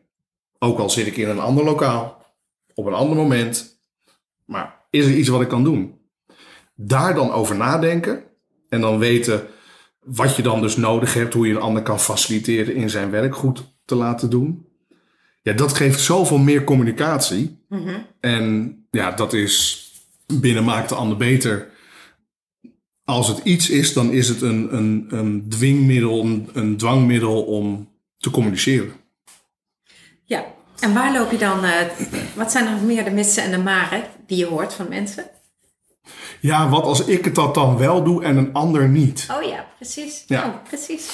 Ook 0.58 0.78
al 0.78 0.90
zit 0.90 1.06
ik 1.06 1.16
in 1.16 1.28
een 1.28 1.38
ander 1.38 1.64
lokaal, 1.64 2.26
op 2.74 2.86
een 2.86 2.92
ander 2.92 3.16
moment. 3.16 3.80
Maar 4.44 4.86
is 4.90 5.06
er 5.06 5.14
iets 5.14 5.28
wat 5.28 5.40
ik 5.40 5.48
kan 5.48 5.64
doen? 5.64 5.98
Daar 6.74 7.14
dan 7.14 7.32
over 7.32 7.56
nadenken 7.56 8.24
en 8.68 8.80
dan 8.80 8.98
weten 8.98 9.46
wat 10.04 10.36
je 10.36 10.42
dan 10.42 10.60
dus 10.60 10.76
nodig 10.76 11.14
hebt, 11.14 11.34
hoe 11.34 11.46
je 11.46 11.54
een 11.54 11.60
ander 11.60 11.82
kan 11.82 12.00
faciliteren 12.00 12.74
in 12.74 12.90
zijn 12.90 13.10
werk 13.10 13.34
goed 13.36 13.76
te 13.84 13.94
laten 13.94 14.30
doen. 14.30 14.66
Ja, 15.42 15.52
dat 15.52 15.72
geeft 15.72 16.00
zoveel 16.00 16.38
meer 16.38 16.64
communicatie. 16.64 17.64
Mhm. 17.68 18.00
En 18.20 18.76
ja, 18.90 19.10
dat 19.10 19.32
is 19.32 19.88
binnen 20.40 20.64
maakt 20.64 20.88
de 20.88 20.94
ander 20.94 21.16
beter. 21.16 21.70
Als 23.04 23.28
het 23.28 23.38
iets 23.38 23.70
is, 23.70 23.92
dan 23.92 24.10
is 24.10 24.28
het 24.28 24.40
een, 24.40 24.76
een, 24.76 25.06
een 25.08 25.48
dwingmiddel, 25.48 26.24
een, 26.24 26.48
een 26.52 26.76
dwangmiddel 26.76 27.44
om 27.44 27.92
te 28.24 28.30
communiceren. 28.30 28.92
Ja. 30.24 30.44
En 30.80 30.94
waar 30.94 31.12
loop 31.12 31.30
je 31.30 31.38
dan... 31.38 31.64
eh, 31.64 31.72
wat 32.34 32.52
zijn 32.52 32.64
nog 32.64 32.82
meer 32.82 33.04
de 33.04 33.10
missen 33.10 33.42
en 33.42 33.50
de 33.50 33.58
maren 33.58 34.02
die 34.26 34.38
je 34.38 34.46
hoort 34.46 34.74
van 34.74 34.88
mensen? 34.88 35.24
Ja, 36.40 36.68
wat 36.68 36.82
als 36.84 37.04
ik 37.04 37.24
het 37.24 37.34
dat 37.34 37.54
dan 37.54 37.76
wel 37.78 38.04
doe 38.04 38.24
en 38.24 38.36
een 38.36 38.52
ander 38.52 38.88
niet? 38.88 39.26
Oh 39.30 39.42
ja, 39.42 39.66
precies. 39.76 40.24
Ja. 40.26 40.46
Oh, 40.46 40.54
precies. 40.68 41.08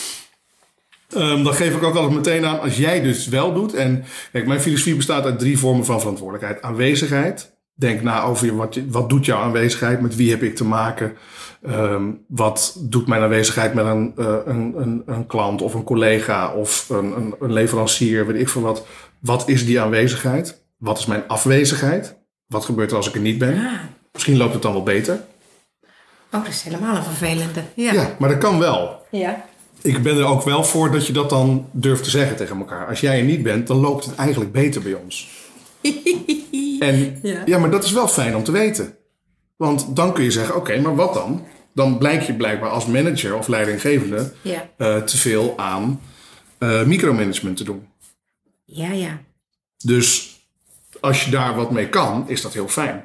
Ehm, 1.08 1.42
dan 1.42 1.54
geef 1.54 1.76
ik 1.76 1.82
ook 1.82 1.94
altijd 1.94 2.14
meteen 2.14 2.46
aan, 2.46 2.60
als 2.60 2.76
jij 2.76 3.00
dus 3.02 3.26
wel 3.26 3.52
doet. 3.54 3.74
En 3.74 4.04
kijk, 4.32 4.46
mijn 4.46 4.60
filosofie 4.60 4.96
bestaat 4.96 5.24
uit 5.24 5.38
drie 5.38 5.58
vormen 5.58 5.84
van 5.84 6.00
verantwoordelijkheid. 6.00 6.62
Aanwezigheid. 6.62 7.49
Denk 7.80 8.02
na 8.02 8.22
over 8.22 8.46
je, 8.46 8.54
wat, 8.54 8.78
wat 8.90 9.08
doet 9.08 9.24
jouw 9.24 9.40
aanwezigheid? 9.40 10.00
Met 10.00 10.16
wie 10.16 10.30
heb 10.30 10.42
ik 10.42 10.56
te 10.56 10.64
maken? 10.64 11.16
Ehm, 11.62 12.10
wat 12.28 12.76
doet 12.80 13.06
mijn 13.06 13.22
aanwezigheid 13.22 13.74
met 13.74 13.86
een, 13.86 14.12
eh, 14.16 14.36
een, 14.44 14.74
een, 14.76 15.02
een 15.06 15.26
klant 15.26 15.62
of 15.62 15.74
een 15.74 15.84
collega 15.84 16.52
of 16.52 16.88
een, 16.88 17.16
een, 17.16 17.34
een 17.40 17.52
leverancier? 17.52 18.26
Weet 18.26 18.40
ik 18.40 18.48
veel 18.48 18.62
wat. 18.62 18.86
Wat 19.18 19.48
is 19.48 19.66
die 19.66 19.80
aanwezigheid? 19.80 20.62
Wat 20.76 20.98
is 20.98 21.06
mijn 21.06 21.22
afwezigheid? 21.26 22.16
Wat 22.46 22.64
gebeurt 22.64 22.90
er 22.90 22.96
als 22.96 23.08
ik 23.08 23.14
er 23.14 23.20
niet 23.20 23.38
ben? 23.38 23.54
Ah. 23.54 23.72
Misschien 24.12 24.36
loopt 24.36 24.52
het 24.52 24.62
dan 24.62 24.72
wel 24.72 24.82
beter. 24.82 25.20
Oh, 26.32 26.44
dat 26.44 26.48
is 26.48 26.62
helemaal 26.62 26.96
een 26.96 27.02
vervelende. 27.02 27.62
Ja. 27.74 27.92
Ja, 27.92 28.16
maar 28.18 28.28
dat 28.28 28.38
kan 28.38 28.58
wel. 28.58 29.06
Ja. 29.10 29.44
Ik 29.82 30.02
ben 30.02 30.16
er 30.16 30.24
ook 30.24 30.42
wel 30.42 30.64
voor 30.64 30.90
dat 30.90 31.06
je 31.06 31.12
dat 31.12 31.30
dan 31.30 31.68
durft 31.70 32.04
te 32.04 32.10
zeggen 32.10 32.36
tegen 32.36 32.58
elkaar. 32.58 32.86
Als 32.86 33.00
jij 33.00 33.18
er 33.18 33.24
niet 33.24 33.42
bent, 33.42 33.66
dan 33.66 33.76
loopt 33.76 34.04
het 34.04 34.14
eigenlijk 34.14 34.52
beter 34.52 34.82
bij 34.82 34.94
ons. 34.94 35.39
En 36.80 37.18
Ja. 37.22 37.42
ja. 37.46 37.58
maar 37.58 37.70
dat 37.70 37.84
is 37.84 37.92
wel 37.92 38.08
fijn 38.08 38.36
om 38.36 38.44
te 38.44 38.52
weten. 38.52 38.94
Want 39.56 39.96
dan 39.96 40.12
kun 40.12 40.24
je 40.24 40.30
zeggen, 40.30 40.56
oké, 40.56 40.80
maar 40.80 40.96
wat 40.96 41.14
dan? 41.14 41.44
Dan 41.74 41.98
blijk 41.98 42.22
je 42.22 42.34
blijkbaar 42.34 42.70
als 42.70 42.86
manager 42.86 43.36
of 43.36 43.48
leidinggevende 43.48 44.32
Ja. 44.42 44.70
eh, 44.76 44.96
te 44.96 45.16
veel 45.16 45.58
aan 45.58 46.00
eh, 46.58 46.82
micromanagement 46.84 47.56
te 47.56 47.64
doen. 47.64 47.86
Ja, 48.64 48.92
ja. 48.92 49.20
Dus 49.84 50.38
als 51.00 51.24
je 51.24 51.30
daar 51.30 51.54
wat 51.54 51.70
mee 51.70 51.88
kan, 51.88 52.24
is 52.28 52.40
dat 52.42 52.52
heel 52.52 52.68
fijn. 52.68 53.04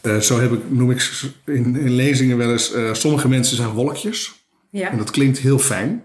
Eh, 0.00 0.16
zo 0.18 0.40
heb 0.40 0.52
ik, 0.52 0.70
noem 0.70 0.90
ik 0.90 1.10
in, 1.46 1.76
in 1.76 1.90
lezingen 1.90 2.36
wel 2.36 2.50
eens, 2.52 2.72
sommige 2.92 3.28
mensen 3.28 3.56
zijn 3.56 3.68
wolkjes. 3.68 4.32
Ja. 4.70 4.90
En 4.90 4.98
dat 4.98 5.10
klinkt 5.10 5.38
heel 5.38 5.58
fijn. 5.58 6.02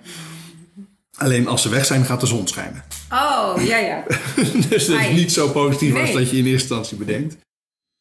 Alleen 1.19 1.47
als 1.47 1.61
ze 1.61 1.69
weg 1.69 1.85
zijn, 1.85 2.05
gaat 2.05 2.19
de 2.19 2.25
zon 2.25 2.47
schijnen. 2.47 2.83
Oh, 3.11 3.53
ja, 3.57 3.77
ja. 3.77 4.03
dus 4.69 4.85
dat 4.85 4.99
is 4.99 5.11
niet 5.11 5.31
zo 5.31 5.49
positief 5.49 5.95
als 5.95 6.13
dat 6.13 6.29
je 6.29 6.38
in 6.38 6.45
eerste 6.45 6.73
instantie 6.75 6.97
bedenkt. 6.97 7.38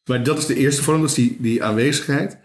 Maar 0.04 0.22
dat 0.22 0.38
is 0.38 0.46
de 0.46 0.54
eerste 0.54 0.82
vorm, 0.82 1.00
dat 1.00 1.08
is 1.08 1.14
die, 1.14 1.36
die 1.40 1.64
aanwezigheid. 1.64 2.38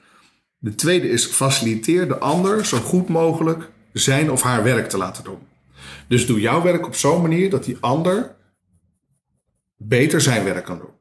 De 0.57 0.75
tweede 0.75 1.09
is 1.09 1.25
faciliteer 1.25 2.07
de 2.07 2.17
ander 2.17 2.65
zo 2.65 2.77
goed 2.77 3.09
mogelijk 3.09 3.69
zijn 3.93 4.31
of 4.31 4.41
haar 4.41 4.63
werk 4.63 4.89
te 4.89 4.97
laten 4.97 5.23
doen. 5.23 5.39
Dus 6.07 6.25
doe 6.25 6.39
jouw 6.39 6.61
werk 6.61 6.85
op 6.85 6.95
zo'n 6.95 7.21
manier 7.21 7.49
dat 7.49 7.63
die 7.63 7.77
ander 7.79 8.35
beter 9.77 10.21
zijn 10.21 10.43
werk 10.43 10.65
kan 10.65 10.79
doen. 10.79 10.93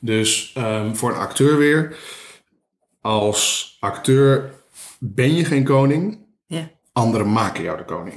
Dus 0.00 0.52
ehm, 0.54 0.94
voor 0.94 1.10
een 1.10 1.16
acteur 1.16 1.56
weer, 1.56 1.96
als 3.00 3.76
acteur 3.80 4.54
ben 4.98 5.34
je 5.34 5.44
geen 5.44 5.64
koning. 5.64 6.26
Anderen 6.98 7.32
maken 7.32 7.62
jou 7.62 7.76
de 7.76 7.84
koning. 7.84 8.16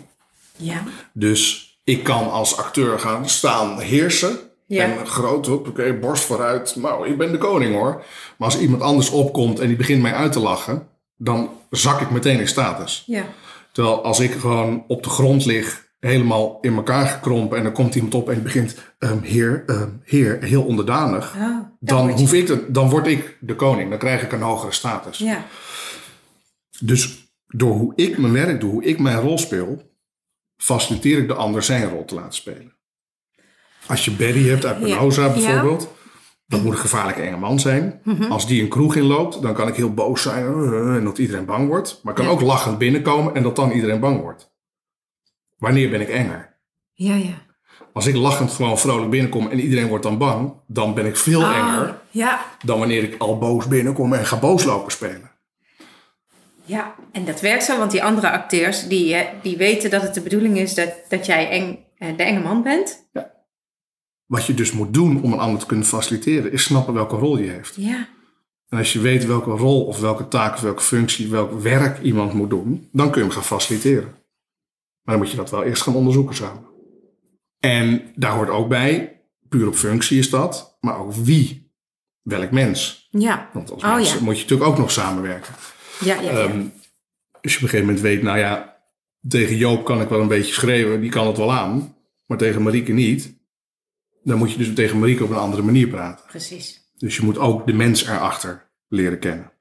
Ja. 0.56 0.84
Dus 1.14 1.72
ik 1.84 2.04
kan 2.04 2.32
als 2.32 2.58
acteur 2.58 3.00
gaan 3.00 3.30
staan 3.30 3.80
heersen. 3.80 4.38
Ja. 4.66 4.84
En 4.84 5.08
groot, 5.08 5.46
hoop, 5.46 5.68
oké, 5.68 5.94
borst 5.94 6.24
vooruit. 6.24 6.76
Nou, 6.76 7.08
ik 7.08 7.18
ben 7.18 7.32
de 7.32 7.38
koning 7.38 7.74
hoor. 7.74 8.04
Maar 8.38 8.48
als 8.48 8.60
iemand 8.60 8.82
anders 8.82 9.10
opkomt 9.10 9.60
en 9.60 9.68
die 9.68 9.78
begint 9.78 10.02
mij 10.02 10.14
uit 10.14 10.32
te 10.32 10.40
lachen, 10.40 10.88
dan 11.18 11.50
zak 11.70 12.02
ik 12.02 12.10
meteen 12.10 12.40
in 12.40 12.48
status. 12.48 13.04
Ja. 13.06 13.24
Terwijl 13.72 14.04
als 14.04 14.20
ik 14.20 14.32
gewoon 14.32 14.84
op 14.88 15.04
de 15.04 15.10
grond 15.10 15.46
lig, 15.46 15.90
helemaal 16.00 16.58
in 16.62 16.76
elkaar 16.76 17.08
gekrompen 17.08 17.58
en 17.58 17.64
dan 17.64 17.74
komt 17.74 17.96
iemand 17.96 18.14
op 18.14 18.28
en 18.28 18.34
die 18.34 18.44
begint, 18.44 18.76
ehm, 19.00 19.22
heer, 19.22 19.64
ehm, 19.68 19.90
heer, 20.04 20.38
heel 20.42 20.64
onderdanig. 20.64 21.36
Oh, 21.38 21.60
dan 21.80 22.10
hoef 22.10 22.34
ik 22.34 22.48
de, 22.48 22.72
dan 22.72 22.90
word 22.90 23.08
ik 23.08 23.38
de 23.40 23.56
koning. 23.56 23.90
Dan 23.90 24.00
krijg 24.00 24.24
ik 24.24 24.32
een 24.32 24.42
hogere 24.42 24.72
status. 24.72 25.18
Ja. 25.18 25.46
Dus 26.80 27.21
door 27.56 27.74
hoe 27.76 27.94
ik 27.96 28.18
mijn 28.18 28.34
werk 28.34 28.60
doe, 28.60 28.72
hoe 28.72 28.84
ik 28.84 29.00
mijn 29.00 29.20
rol 29.20 29.38
speel, 29.38 29.82
faciliteer 30.58 31.18
ik 31.18 31.28
de 31.28 31.34
ander 31.34 31.64
zijn 31.64 31.90
rol 31.90 32.06
te 32.06 32.16
laten 32.16 32.34
spelen. 32.34 32.76
Als 33.88 34.06
je 34.06 34.12
Barry 34.12 34.48
hebt 34.50 34.66
uit 34.66 34.88
Ja. 34.88 35.32
bijvoorbeeld, 35.34 35.90
dat 36.48 36.62
moet 36.64 36.72
een 36.74 36.78
gevaarlijke 36.80 37.22
enge 37.22 37.38
man 37.38 37.60
zijn. 37.60 38.02
Als 38.30 38.48
die 38.48 38.62
een 38.62 38.70
kroeg 38.70 38.96
inloopt, 38.96 39.42
dan 39.42 39.54
kan 39.54 39.68
ik 39.68 39.76
heel 39.76 39.94
boos 39.94 40.22
zijn 40.22 40.46
eh, 40.46 40.96
en 40.96 41.04
dat 41.04 41.18
iedereen 41.18 41.46
bang 41.46 41.68
wordt. 41.68 42.00
Maar 42.04 42.12
ik 42.14 42.18
kan 42.18 42.28
Ja. 42.28 42.32
ook 42.32 42.42
lachend 42.42 42.78
binnenkomen 42.78 43.36
en 43.36 43.44
dat 43.44 43.56
dan 43.56 43.72
iedereen 43.72 44.00
bang 44.00 44.22
wordt. 44.22 44.52
Wanneer 45.58 45.90
ben 45.90 46.02
ik 46.02 46.10
enger? 46.10 46.58
Ja, 46.94 47.16
ja. 47.16 47.34
Als 47.94 48.06
ik 48.08 48.16
lachend 48.16 48.52
gewoon 48.52 48.78
vrolijk 48.80 49.10
binnenkom 49.10 49.48
en 49.48 49.60
iedereen 49.60 49.88
wordt 49.88 50.04
dan 50.04 50.18
bang, 50.18 50.54
dan 50.68 50.94
ben 50.94 51.06
ik 51.06 51.16
veel 51.18 51.46
Ah, 51.46 51.56
enger 51.58 52.00
Ja. 52.10 52.46
dan 52.66 52.80
wanneer 52.80 53.04
ik 53.04 53.16
al 53.22 53.38
boos 53.38 53.68
binnenkom 53.68 54.14
en 54.14 54.26
ga 54.26 54.40
boos 54.40 54.64
lopen 54.64 54.92
spelen. 54.92 55.31
Ja, 56.66 56.96
en 57.12 57.26
dat 57.26 57.42
werkt 57.42 57.64
zo, 57.64 57.78
want 57.78 57.92
die 57.92 58.04
andere 58.04 58.32
acteurs, 58.32 58.88
die, 58.88 59.14
eh, 59.16 59.28
die 59.42 59.58
weten 59.58 59.90
dat 59.90 60.02
het 60.02 60.14
de 60.14 60.22
bedoeling 60.22 60.58
is 60.58 60.74
dat, 60.74 60.94
dat 61.10 61.26
jij 61.26 61.50
eng, 61.50 61.86
eh, 61.98 62.18
de 62.18 62.24
enge 62.24 62.40
man 62.40 62.64
bent. 62.64 63.10
Wat 64.26 64.46
je 64.46 64.54
dus 64.54 64.72
moet 64.72 64.94
doen 64.94 65.22
om 65.22 65.34
een 65.34 65.40
ander 65.40 65.60
te 65.60 65.66
kunnen 65.66 65.86
faciliteren, 65.86 66.52
is 66.52 66.64
snappen 66.64 66.94
welke 66.94 67.16
rol 67.16 67.38
je 67.38 67.50
heeft. 67.50 67.76
Ja. 67.76 68.08
En 68.70 68.78
als 68.78 68.94
je 68.94 69.00
weet 69.00 69.26
welke 69.26 69.50
rol 69.50 69.86
of 69.86 70.00
welke 70.00 70.28
taak 70.28 70.54
of 70.54 70.62
welke 70.62 70.82
functie, 70.82 71.30
welk 71.30 71.60
werk 71.62 72.02
iemand 72.02 72.34
moet 72.34 72.50
doen, 72.50 72.90
dan 72.92 73.12
kun 73.12 73.22
je 73.22 73.28
hem 73.28 73.36
gaan 73.36 73.44
faciliteren. 73.46 74.10
Maar 75.02 75.16
dan 75.16 75.18
moet 75.18 75.32
je 75.32 75.38
dat 75.38 75.50
wel 75.50 75.64
eerst 75.64 75.82
gaan 75.82 75.96
onderzoeken 75.96 76.36
samen. 76.36 76.66
En 77.60 78.02
daar 78.16 78.32
hoort 78.32 78.50
ook 78.50 78.70
bij, 78.70 79.22
puur 79.50 79.68
op 79.68 79.76
functie 79.76 80.20
is 80.20 80.30
dat, 80.30 80.78
maar 80.80 81.00
ook 81.00 81.14
wie, 81.14 81.72
welk 82.22 82.52
mens. 82.52 83.08
Ja. 83.10 83.50
Want 83.54 83.72
als 83.72 83.84
Oh, 83.84 83.96
mens 83.96 84.14
ja. 84.14 84.20
moet 84.22 84.36
je 84.36 84.42
natuurlijk 84.42 84.70
ook 84.70 84.78
nog 84.78 84.92
samenwerken. 84.92 85.54
Ja, 86.04 86.22
ja, 86.22 86.22
ja. 86.22 86.30
Ehm, 86.30 86.64
als 87.42 87.52
je 87.52 87.58
op 87.58 87.64
een 87.64 87.70
gegeven 87.70 87.86
moment 87.86 88.00
weet, 88.00 88.22
nou 88.22 88.38
ja, 88.38 88.78
tegen 89.28 89.56
Joop 89.56 89.86
kan 89.86 90.02
ik 90.02 90.10
wel 90.10 90.22
een 90.22 90.28
beetje 90.28 90.54
schreeuwen, 90.54 91.02
die 91.02 91.10
kan 91.10 91.28
het 91.28 91.38
wel 91.38 91.54
aan, 91.54 91.96
maar 92.26 92.38
tegen 92.38 92.62
Marieke 92.62 92.92
niet. 92.92 93.40
Dan 94.24 94.38
moet 94.38 94.52
je 94.52 94.58
dus 94.58 94.74
tegen 94.74 95.00
Marieke 95.00 95.24
op 95.24 95.30
een 95.30 95.36
andere 95.36 95.62
manier 95.62 95.88
praten. 95.88 96.26
Precies. 96.28 96.82
Dus 96.98 97.16
je 97.16 97.24
moet 97.24 97.38
ook 97.38 97.66
de 97.66 97.74
mens 97.74 98.06
erachter 98.06 98.70
leren 98.88 99.20
kennen. 99.20 99.52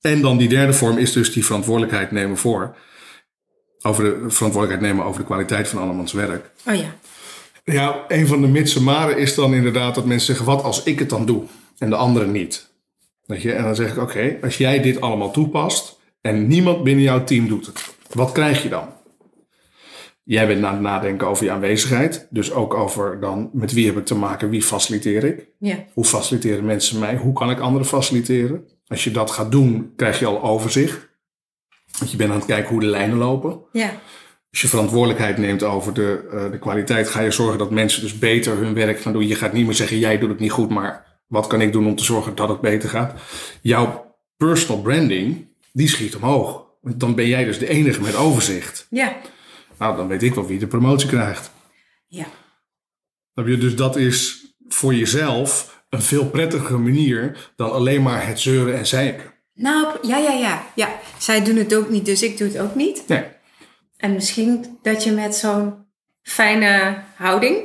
En 0.00 0.20
dan 0.20 0.38
die 0.38 0.48
derde 0.48 0.72
vorm 0.72 0.98
is 0.98 1.12
dus 1.12 1.32
die 1.32 1.44
verantwoordelijkheid 1.44 2.10
nemen 2.10 2.36
voor. 2.36 2.76
Over 3.82 4.04
de 4.04 4.10
verantwoordelijkheid 4.30 4.80
nemen 4.80 5.04
over 5.04 5.20
de 5.20 5.26
kwaliteit 5.26 5.68
van 5.68 5.78
andermans 5.80 6.12
werk. 6.12 6.50
Oh 6.66 6.74
ja. 6.74 6.94
Ja, 7.64 8.04
een 8.08 8.26
van 8.26 8.40
de 8.40 8.46
mitsen 8.46 8.82
maren 8.82 9.18
is 9.18 9.34
dan 9.34 9.54
inderdaad 9.54 9.94
dat 9.94 10.04
mensen 10.04 10.26
zeggen: 10.26 10.46
wat 10.46 10.62
als 10.62 10.82
ik 10.82 10.98
het 10.98 11.10
dan 11.10 11.26
doe 11.26 11.44
en 11.78 11.90
de 11.90 11.96
anderen 11.96 12.32
niet? 12.32 12.67
Je? 13.36 13.52
En 13.52 13.62
dan 13.62 13.74
zeg 13.74 13.90
ik: 13.90 13.98
oké, 13.98 14.38
als 14.42 14.56
jij 14.58 14.80
dit 14.80 15.00
allemaal 15.00 15.30
toepast 15.30 16.00
en 16.20 16.46
niemand 16.46 16.82
binnen 16.82 17.04
jouw 17.04 17.24
team 17.24 17.48
doet 17.48 17.66
het, 17.66 17.94
wat 18.12 18.32
krijg 18.32 18.62
je 18.62 18.68
dan? 18.68 18.96
Jij 20.24 20.46
bent 20.46 20.60
na 20.60 20.70
het 20.72 20.80
nadenken 20.80 21.26
over 21.26 21.44
je 21.44 21.50
aanwezigheid, 21.50 22.26
dus 22.30 22.52
ook 22.52 22.74
over 22.74 23.20
dan 23.20 23.50
met 23.52 23.72
wie 23.72 23.86
heb 23.86 23.96
ik 23.96 24.04
te 24.04 24.14
maken, 24.14 24.50
wie 24.50 24.62
faciliteer 24.62 25.24
ik? 25.24 25.48
Ja. 25.58 25.84
Hoe 25.92 26.04
faciliteren 26.04 26.64
mensen 26.64 26.98
mij? 26.98 27.16
Hoe 27.16 27.32
kan 27.32 27.50
ik 27.50 27.60
anderen 27.60 27.86
faciliteren? 27.86 28.64
Als 28.86 29.04
je 29.04 29.10
dat 29.10 29.30
gaat 29.30 29.50
doen, 29.50 29.92
krijg 29.96 30.18
je 30.18 30.26
al 30.26 30.42
overzicht. 30.42 31.08
Want 31.98 32.10
je 32.10 32.16
bent 32.16 32.30
aan 32.30 32.36
het 32.36 32.46
kijken 32.46 32.70
hoe 32.70 32.80
de 32.80 32.86
lijnen 32.86 33.16
lopen. 33.16 33.60
Ja. 33.72 33.90
Als 34.50 34.60
je 34.60 34.68
verantwoordelijkheid 34.68 35.38
neemt 35.38 35.62
over 35.62 35.94
de, 35.94 36.28
eh, 36.32 36.50
de 36.50 36.58
kwaliteit, 36.58 37.08
ga 37.08 37.20
je 37.20 37.30
zorgen 37.30 37.58
dat 37.58 37.70
mensen 37.70 38.02
dus 38.02 38.18
beter 38.18 38.56
hun 38.56 38.74
werk 38.74 39.00
gaan 39.00 39.12
doen. 39.12 39.26
Je 39.26 39.34
gaat 39.34 39.52
niet 39.52 39.66
meer 39.66 39.74
zeggen, 39.74 39.98
jij 39.98 40.18
doet 40.18 40.28
het 40.28 40.40
niet 40.40 40.50
goed, 40.50 40.70
maar 40.70 41.07
wat 41.28 41.46
kan 41.46 41.60
ik 41.60 41.72
doen 41.72 41.86
om 41.86 41.96
te 41.96 42.04
zorgen 42.04 42.34
dat 42.34 42.48
het 42.48 42.60
beter 42.60 42.88
gaat? 42.88 43.20
Jouw 43.60 44.16
personal 44.36 44.82
branding, 44.82 45.46
die 45.72 45.88
schiet 45.88 46.16
omhoog. 46.16 46.66
Want 46.80 47.00
dan 47.00 47.14
ben 47.14 47.26
jij 47.26 47.44
dus 47.44 47.58
de 47.58 47.68
enige 47.68 48.00
met 48.00 48.16
overzicht. 48.16 48.86
Ja. 48.90 49.16
Nou, 49.78 49.96
dan 49.96 50.08
weet 50.08 50.22
ik 50.22 50.34
wel 50.34 50.46
wie 50.46 50.58
de 50.58 50.66
promotie 50.66 51.08
krijgt. 51.08 51.50
Ja. 52.06 52.26
Dus 53.34 53.76
dat 53.76 53.96
is 53.96 54.46
voor 54.68 54.94
jezelf 54.94 55.82
een 55.90 56.02
veel 56.02 56.26
prettiger 56.26 56.80
manier 56.80 57.50
dan 57.56 57.72
alleen 57.72 58.02
maar 58.02 58.26
het 58.26 58.40
zeuren 58.40 58.78
en 58.78 58.86
zeiken. 58.86 59.34
Nou, 59.54 59.98
ja, 60.02 60.16
ja, 60.16 60.32
ja. 60.32 60.66
ja. 60.74 61.00
Zij 61.18 61.44
doen 61.44 61.56
het 61.56 61.74
ook 61.74 61.88
niet, 61.88 62.04
dus 62.04 62.22
ik 62.22 62.38
doe 62.38 62.48
het 62.48 62.58
ook 62.58 62.74
niet. 62.74 63.04
Nee. 63.06 63.24
En 63.96 64.12
misschien 64.12 64.78
dat 64.82 65.04
je 65.04 65.12
met 65.12 65.34
zo'n 65.34 65.74
fijne 66.22 67.02
houding 67.16 67.64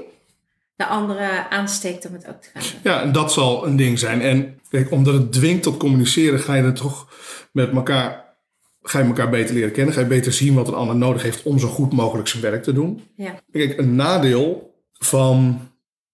de 0.76 0.86
anderen 0.86 1.50
aansteekt 1.50 2.06
om 2.06 2.14
het 2.14 2.28
ook 2.28 2.42
te 2.42 2.50
gaan 2.54 2.62
doen. 2.62 2.92
Ja, 2.92 3.02
en 3.02 3.12
dat 3.12 3.34
zal 3.34 3.68
een 3.68 3.76
ding 3.76 4.00
zijn. 4.00 4.22
En 4.22 4.60
kijk, 4.70 4.92
omdat 4.92 5.14
het 5.14 5.32
dwingt 5.32 5.64
tot 5.64 5.78
communiceren, 5.78 6.40
ga 6.40 6.56
je 6.56 6.64
het 6.64 6.76
toch 6.76 7.08
met 7.52 7.72
elkaar, 7.72 8.36
ga 8.82 9.00
je 9.00 9.06
elkaar 9.06 9.30
beter 9.30 9.56
leren 9.56 9.72
kennen. 9.72 9.94
Ga 9.94 10.00
je 10.00 10.06
beter 10.06 10.34
zien 10.34 10.54
wat 10.54 10.68
een 10.68 10.74
ander 10.74 10.96
nodig 10.96 11.22
heeft 11.22 11.44
om 11.44 11.60
zo 11.60 11.68
goed 11.68 11.94
mogelijk 11.94 12.28
zijn 12.28 12.42
werk 12.42 12.64
te 12.64 12.74
doen. 12.74 13.08
Ja. 13.16 13.40
Kijk, 13.52 13.78
een 13.78 13.96
nadeel 13.96 14.76
van 14.94 15.68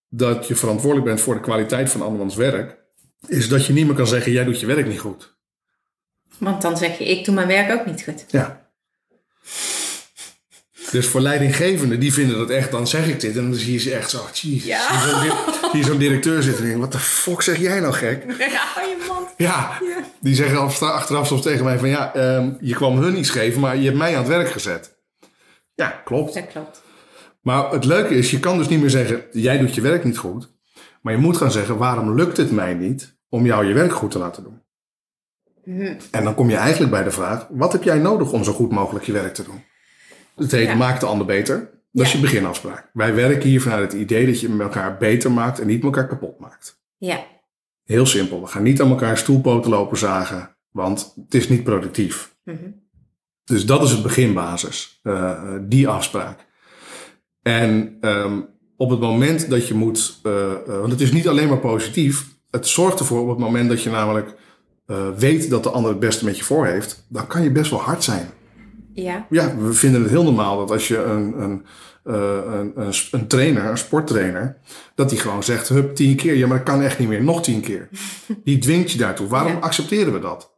dat 0.10 0.48
je 0.48 0.56
verantwoordelijk 0.56 1.08
bent 1.08 1.22
voor 1.22 1.34
de 1.34 1.42
kwaliteit 1.42 1.90
van 1.90 2.02
andermans 2.02 2.36
werk, 2.36 2.78
is 3.28 3.50
dat 3.50 3.66
je 3.66 3.74
niet 3.74 3.86
meer 3.86 3.96
kan 3.96 4.08
zeggen, 4.08 4.32
jij 4.32 4.44
doet 4.44 4.60
je 4.60 4.66
werk 4.66 4.88
niet 4.88 5.00
goed. 5.00 5.38
Want 6.38 6.62
dan 6.62 6.78
zeg 6.78 6.98
je, 6.98 7.06
ik 7.06 7.26
doe 7.26 7.36
mijn 7.36 7.48
werk 7.48 7.80
ook 7.80 7.86
niet 7.86 8.04
goed. 8.04 8.26
Ja. 8.28 8.72
Dus 10.92 11.08
voor 11.08 11.22
leidinggevenden, 11.22 12.00
die 12.00 12.14
vinden 12.14 12.38
dat 12.38 12.50
echt, 12.50 12.72
dan 12.72 12.88
zeg 12.88 13.08
ik 13.08 13.20
dit 13.20 13.38
en 13.38 13.44
dan 13.44 13.54
zie 13.60 13.74
je 13.74 13.80
ze 13.80 13.94
echt 13.94 14.10
zo, 14.10 14.20
jeez. 14.34 14.66
Ja. 14.66 15.00
Zie 15.00 15.18
je 15.22 15.34
zo'n 15.72 15.84
zo'n 15.84 15.98
directeur 15.98 16.42
zitten 16.44 16.60
en 16.64 16.64
denken, 16.70 16.82
wat 16.82 16.92
de 16.92 17.00
fuck 17.00 17.42
zeg 17.42 17.58
jij 17.58 17.80
nou 17.80 17.94
gek? 17.94 18.24
Ja, 18.38 18.48
hou 18.50 18.88
je 18.88 19.06
mond. 19.08 19.28
Ja, 19.38 19.82
die 20.22 20.36
zeggen 20.36 20.58
af- 20.60 20.82
achteraf 20.82 21.28
soms 21.28 21.42
tegen 21.42 21.66
mij 21.66 21.78
van 21.80 21.90
ja, 21.90 22.14
ehm, 22.14 22.52
je 22.60 22.74
kwam 22.76 22.98
hun 22.98 23.18
iets 23.18 23.30
geven, 23.30 23.60
maar 23.62 23.78
je 23.78 23.86
hebt 23.86 23.98
mij 23.98 24.12
aan 24.14 24.18
het 24.24 24.28
werk 24.28 24.50
gezet. 24.52 24.98
Ja, 25.76 26.02
klopt. 26.06 26.34
Dat 26.34 26.48
klopt. 26.48 26.82
Maar 27.42 27.72
het 27.72 27.86
leuke 27.86 28.16
is, 28.16 28.32
je 28.32 28.40
kan 28.40 28.58
dus 28.58 28.68
niet 28.68 28.80
meer 28.82 28.90
zeggen, 28.90 29.24
jij 29.32 29.58
doet 29.58 29.76
je 29.76 29.82
werk 29.82 30.04
niet 30.04 30.18
goed. 30.18 30.52
Maar 31.02 31.14
je 31.14 31.20
moet 31.20 31.38
gaan 31.38 31.52
zeggen, 31.52 31.78
waarom 31.78 32.16
lukt 32.16 32.38
het 32.38 32.52
mij 32.52 32.74
niet 32.74 33.18
om 33.30 33.46
jou 33.46 33.66
je 33.66 33.74
werk 33.74 33.94
goed 33.94 34.12
te 34.12 34.20
laten 34.20 34.44
doen? 34.44 34.62
Hm. 35.64 35.94
En 36.12 36.24
dan 36.24 36.36
kom 36.36 36.50
je 36.50 36.56
eigenlijk 36.56 36.92
bij 36.92 37.04
de 37.04 37.12
vraag, 37.12 37.48
wat 37.50 37.72
heb 37.72 37.84
jij 37.84 37.98
nodig 37.98 38.32
om 38.32 38.44
zo 38.44 38.54
goed 38.54 38.72
mogelijk 38.72 39.06
je 39.06 39.12
werk 39.12 39.34
te 39.34 39.44
doen? 39.44 39.64
Het 40.40 40.52
heet 40.52 40.68
Ja. 40.68 40.76
maak 40.76 41.00
de 41.00 41.06
ander 41.06 41.26
beter. 41.26 41.70
Dat 41.92 42.06
is 42.06 42.12
je 42.12 42.20
beginafspraak. 42.20 42.90
Wij 42.94 43.16
werken 43.16 43.50
hier 43.50 43.62
vanuit 43.62 43.92
het 43.92 44.02
idee 44.02 44.26
dat 44.26 44.40
je 44.40 44.58
elkaar 44.60 44.98
beter 44.98 45.32
maakt 45.32 45.60
en 45.60 45.68
niet 45.68 45.84
elkaar 45.84 46.08
kapot 46.08 46.40
maakt. 46.40 46.82
Ja. 46.98 47.26
Heel 47.84 48.06
simpel. 48.06 48.42
We 48.42 48.48
gaan 48.48 48.64
niet 48.64 48.82
aan 48.82 48.90
elkaar 48.90 49.18
stoelpoten 49.18 49.72
lopen 49.72 49.98
zagen, 49.98 50.56
want 50.72 51.14
het 51.24 51.34
is 51.34 51.50
niet 51.50 51.64
productief. 51.64 52.36
Mhm. 52.44 52.58
Dus 53.44 53.66
dat 53.66 53.84
is 53.84 53.92
het 53.92 54.04
beginbasis, 54.04 55.00
eh, 55.04 55.54
die 55.62 55.88
afspraak. 55.88 56.46
En 57.42 57.98
ehm, 58.02 58.40
op 58.78 58.90
het 58.90 59.00
moment 59.00 59.50
dat 59.50 59.68
je 59.68 59.74
moet, 59.74 60.20
eh, 60.24 60.52
eh, 60.52 60.58
want 60.66 60.92
het 60.92 61.02
is 61.02 61.12
niet 61.12 61.28
alleen 61.28 61.48
maar 61.48 61.60
positief, 61.60 62.26
het 62.50 62.68
zorgt 62.68 63.00
ervoor 63.00 63.22
op 63.22 63.30
het 63.30 63.38
moment 63.38 63.70
dat 63.70 63.84
je 63.84 63.90
namelijk 63.90 64.38
weet 65.18 65.50
dat 65.50 65.64
de 65.64 65.70
ander 65.70 65.92
het 65.92 66.00
beste 66.00 66.26
met 66.26 66.38
je 66.38 66.44
voor 66.44 66.66
heeft, 66.66 67.06
dan 67.10 67.28
kan 67.28 67.44
je 67.44 67.52
best 67.52 67.72
wel 67.72 67.80
hard 67.80 68.04
zijn. 68.04 68.30
Ja. 69.02 69.26
Ja, 69.30 69.58
we 69.58 69.74
vinden 69.74 70.02
het 70.02 70.10
heel 70.10 70.24
normaal 70.24 70.58
dat 70.58 70.72
als 70.72 70.88
je 70.88 71.04
een, 71.04 71.42
een, 71.42 71.66
eh, 72.04 72.38
een, 72.46 72.72
een, 72.76 72.94
een 73.12 73.28
trainer, 73.28 73.66
een 73.66 73.78
sporttrainer, 73.78 74.58
dat 74.96 75.10
die 75.10 75.20
gewoon 75.20 75.44
zegt, 75.44 75.68
hup, 75.70 75.96
tien 75.96 76.16
keer. 76.16 76.36
Ja, 76.36 76.48
maar 76.48 76.58
dat 76.58 76.66
kan 76.68 76.82
echt 76.82 77.00
niet 77.00 77.08
meer, 77.08 77.24
nog 77.24 77.44
tien 77.44 77.62
keer. 77.62 77.90
Die 78.44 78.58
dwingt 78.58 78.92
je 78.92 78.98
daartoe. 78.98 79.28
Waarom 79.28 79.52
Ja. 79.52 79.60
accepteren 79.60 80.14
we 80.14 80.20
dat? 80.20 80.58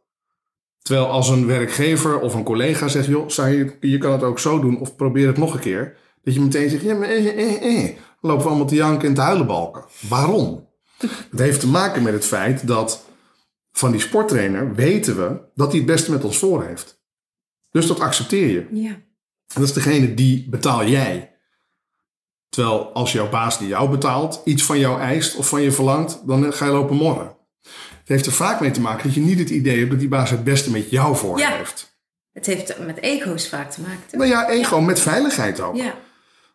Terwijl 0.82 1.06
als 1.06 1.28
een 1.28 1.46
werkgever 1.46 2.20
of 2.20 2.34
een 2.34 2.42
collega 2.44 2.88
zegt, 2.88 3.06
joh, 3.06 3.28
zou 3.28 3.48
je, 3.48 3.76
je 3.80 3.98
kan 3.98 4.12
het 4.12 4.22
ook 4.22 4.38
zo 4.38 4.60
doen 4.60 4.80
of 4.80 4.96
probeer 4.96 5.26
het 5.26 5.36
nog 5.38 5.54
een 5.54 5.60
keer. 5.60 5.96
Dat 6.22 6.34
je 6.34 6.40
meteen 6.40 6.70
zegt, 6.70 6.82
ja, 6.82 6.94
maar 6.94 7.08
eh, 7.08 7.26
eh, 7.26 7.76
eh. 7.78 7.84
Dan 8.20 8.30
lopen 8.30 8.42
we 8.42 8.48
allemaal 8.48 8.66
te 8.66 8.74
janken 8.74 9.08
en 9.08 9.14
te 9.14 9.20
huilen 9.20 9.46
balken. 9.46 9.84
Waarom? 10.08 10.68
Het 11.30 11.40
heeft 11.40 11.60
te 11.60 11.68
maken 11.68 12.02
met 12.02 12.12
het 12.12 12.24
feit 12.24 12.66
dat 12.66 13.04
van 13.72 13.90
die 13.90 14.00
sporttrainer 14.00 14.74
weten 14.74 15.16
we 15.16 15.40
dat 15.54 15.68
hij 15.68 15.76
het 15.76 15.86
beste 15.86 16.10
met 16.10 16.24
ons 16.24 16.38
voor 16.38 16.64
heeft. 16.64 17.01
Dus 17.72 17.86
dat 17.86 18.00
accepteer 18.00 18.48
je. 18.48 18.66
Ja. 18.72 18.90
En 18.90 19.60
dat 19.60 19.62
is 19.62 19.72
degene 19.72 20.14
die 20.14 20.48
betaal 20.50 20.86
jij. 20.86 21.30
Terwijl 22.48 22.92
als 22.92 23.12
jouw 23.12 23.28
baas 23.28 23.58
die 23.58 23.68
jou 23.68 23.90
betaalt 23.90 24.40
iets 24.44 24.62
van 24.62 24.78
jou 24.78 25.00
eist 25.00 25.36
of 25.36 25.48
van 25.48 25.62
je 25.62 25.72
verlangt, 25.72 26.26
dan 26.26 26.52
ga 26.52 26.64
je 26.66 26.72
lopen 26.72 26.96
morren. 26.96 27.36
Het 27.98 28.08
heeft 28.08 28.26
er 28.26 28.32
vaak 28.32 28.60
mee 28.60 28.70
te 28.70 28.80
maken 28.80 29.02
dat 29.06 29.14
je 29.14 29.20
niet 29.20 29.38
het 29.38 29.50
idee 29.50 29.78
hebt 29.78 29.90
dat 29.90 29.98
die 29.98 30.08
baas 30.08 30.30
het 30.30 30.44
beste 30.44 30.70
met 30.70 30.90
jou 30.90 31.16
voor 31.16 31.38
Ja. 31.38 31.50
heeft. 31.56 31.96
Het 32.32 32.46
heeft 32.46 32.78
met 32.78 32.98
ego's 33.00 33.48
vaak 33.48 33.70
te 33.70 33.80
maken. 33.80 34.00
toch? 34.06 34.20
Nou 34.20 34.30
ja, 34.30 34.48
ego 34.50 34.80
met 34.80 35.00
veiligheid 35.00 35.60
ook. 35.60 35.76
Ja. 35.76 35.94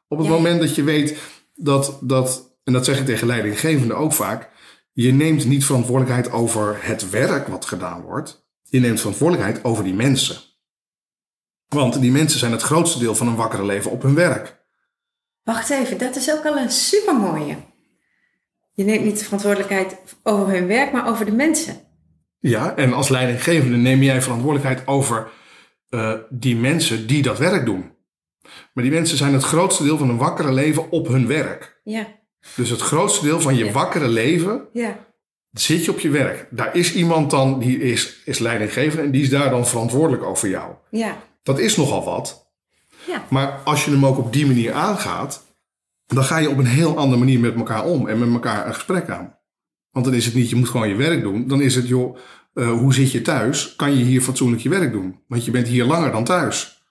Op 0.08 0.18
het 0.18 0.28
moment 0.28 0.60
dat 0.60 0.76
je 0.76 0.84
weet 0.84 1.18
dat, 1.56 1.98
dat, 2.02 2.58
en 2.64 2.74
dat 2.74 2.86
zeg 2.86 3.00
ik 3.00 3.06
tegen 3.06 3.28
leidinggevenden 3.28 3.98
ook 3.98 4.14
vaak, 4.14 4.50
je 4.92 5.14
neemt 5.14 5.46
niet 5.46 5.66
verantwoordelijkheid 5.66 6.32
over 6.32 6.78
het 6.82 7.10
werk 7.10 7.48
wat 7.48 7.66
gedaan 7.66 8.02
wordt. 8.02 8.46
Je 8.64 8.80
neemt 8.80 9.00
verantwoordelijkheid 9.00 9.64
over 9.64 9.84
die 9.84 9.94
mensen. 9.94 10.38
Want 11.70 12.02
die 12.02 12.12
mensen 12.12 12.40
zijn 12.40 12.52
het 12.52 12.62
grootste 12.62 13.00
deel 13.00 13.16
van 13.16 13.28
een 13.28 13.36
wakkere 13.36 13.66
leven 13.66 13.92
op 13.92 14.02
hun 14.02 14.16
werk. 14.16 14.58
Wacht 15.44 15.70
even, 15.70 15.98
dat 15.98 16.16
is 16.16 16.32
ook 16.32 16.46
al 16.46 16.58
een 16.58 16.70
supermooie. 16.72 17.56
Je 18.74 18.84
neemt 18.84 19.04
niet 19.06 19.18
de 19.20 19.24
verantwoordelijkheid 19.24 19.98
over 20.24 20.54
hun 20.54 20.68
werk, 20.68 20.92
maar 20.92 21.08
over 21.10 21.26
de 21.26 21.32
mensen. 21.32 21.76
Ja, 22.40 22.76
en 22.76 22.94
als 22.94 23.10
leidinggevende 23.10 23.78
neem 23.78 24.02
jij 24.04 24.22
verantwoordelijkheid 24.22 24.88
over 24.88 25.28
eh, 25.90 26.14
die 26.30 26.56
mensen 26.56 27.08
die 27.08 27.22
dat 27.22 27.38
werk 27.38 27.66
doen. 27.66 27.92
Maar 28.74 28.84
die 28.84 28.94
mensen 28.94 29.18
zijn 29.18 29.34
het 29.34 29.44
grootste 29.44 29.84
deel 29.84 29.98
van 29.98 30.08
hun 30.08 30.18
wakkere 30.18 30.52
leven 30.52 30.92
op 30.92 31.08
hun 31.08 31.28
werk. 31.28 31.80
Ja. 31.84 32.08
Dus 32.56 32.70
het 32.70 32.82
grootste 32.82 33.26
deel 33.26 33.42
van 33.42 33.56
je 33.56 33.66
Ja. 33.66 33.72
wakkere 33.72 34.08
leven 34.08 34.68
Ja. 34.74 34.98
zit 35.52 35.86
je 35.86 35.92
op 35.92 36.00
je 36.00 36.10
werk. 36.10 36.48
Daar 36.52 36.76
is 36.76 36.94
iemand 36.94 37.32
dan, 37.32 37.60
die 37.60 37.80
is, 37.80 38.22
is 38.26 38.40
leidinggevende 38.40 39.04
en 39.04 39.12
die 39.12 39.22
is 39.22 39.30
daar 39.30 39.50
dan 39.50 39.68
verantwoordelijk 39.68 40.24
over 40.24 40.50
jou. 40.50 40.74
Ja. 40.90 41.18
Dat 41.48 41.60
is 41.60 41.76
nogal 41.76 42.04
wat. 42.04 42.52
Ja. 43.06 43.26
Maar 43.30 43.62
als 43.64 43.86
je 43.86 43.92
hem 43.92 44.06
ook 44.06 44.18
op 44.18 44.34
die 44.34 44.46
manier 44.46 44.74
aangaat, 44.74 45.46
dan 46.08 46.24
ga 46.24 46.38
je 46.38 46.50
op 46.50 46.58
een 46.58 46.66
heel 46.66 46.98
andere 46.98 47.20
manier 47.20 47.40
met 47.40 47.56
elkaar 47.56 47.86
om 47.86 48.08
en 48.08 48.20
met 48.20 48.34
elkaar 48.34 48.68
een 48.68 48.74
gesprek 48.74 49.10
aan. 49.10 49.36
Want 49.92 50.06
dan 50.06 50.14
is 50.14 50.26
het 50.26 50.34
niet, 50.34 50.50
je 50.50 50.56
moet 50.56 50.70
gewoon 50.70 50.90
je 50.90 50.96
werk 50.96 51.22
doen. 51.22 51.48
Dan 51.48 51.62
is 51.62 51.76
het, 51.76 51.88
joh, 51.88 52.18
eh, 52.54 52.70
hoe 52.70 52.94
zit 52.94 53.12
je 53.12 53.22
thuis? 53.22 53.76
Kan 53.76 53.98
je 53.98 54.04
hier 54.04 54.22
fatsoenlijk 54.22 54.62
je 54.62 54.70
werk 54.70 54.92
doen? 54.92 55.20
Want 55.28 55.46
je 55.46 55.52
bent 55.52 55.68
hier 55.68 55.86
langer 55.86 56.12
dan 56.12 56.24
thuis. 56.24 56.82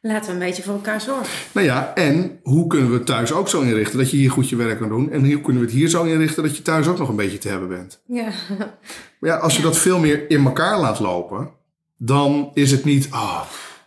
Laten 0.00 0.26
we 0.26 0.32
een 0.32 0.38
beetje 0.38 0.62
voor 0.62 0.74
elkaar 0.74 1.00
zorgen. 1.00 1.32
Nou 1.52 1.66
ja, 1.66 1.94
en 1.94 2.40
hoe 2.42 2.66
kunnen 2.66 2.90
we 2.90 2.94
het 2.94 3.06
thuis 3.06 3.32
ook 3.32 3.48
zo 3.48 3.60
inrichten 3.60 3.98
dat 3.98 4.10
je 4.10 4.16
hier 4.16 4.30
goed 4.30 4.48
je 4.48 4.56
werk 4.56 4.78
kan 4.78 4.88
doen? 4.88 5.10
En 5.10 5.32
hoe 5.32 5.40
kunnen 5.40 5.62
we 5.62 5.68
het 5.68 5.76
hier 5.76 5.88
zo 5.88 6.04
inrichten 6.04 6.42
dat 6.42 6.56
je 6.56 6.62
thuis 6.62 6.86
ook 6.86 6.98
nog 6.98 7.08
een 7.08 7.16
beetje 7.16 7.38
te 7.38 7.48
hebben 7.48 7.68
bent? 7.68 8.02
Ja. 8.06 8.28
Maar 9.18 9.30
ja, 9.30 9.36
als 9.36 9.56
je 9.56 9.62
dat 9.62 9.78
veel 9.78 9.98
meer 9.98 10.30
in 10.30 10.44
elkaar 10.44 10.80
laat 10.80 10.98
lopen, 10.98 11.50
dan 11.96 12.50
is 12.54 12.70
het 12.70 12.84
niet, 12.84 13.06
ah, 13.10 13.40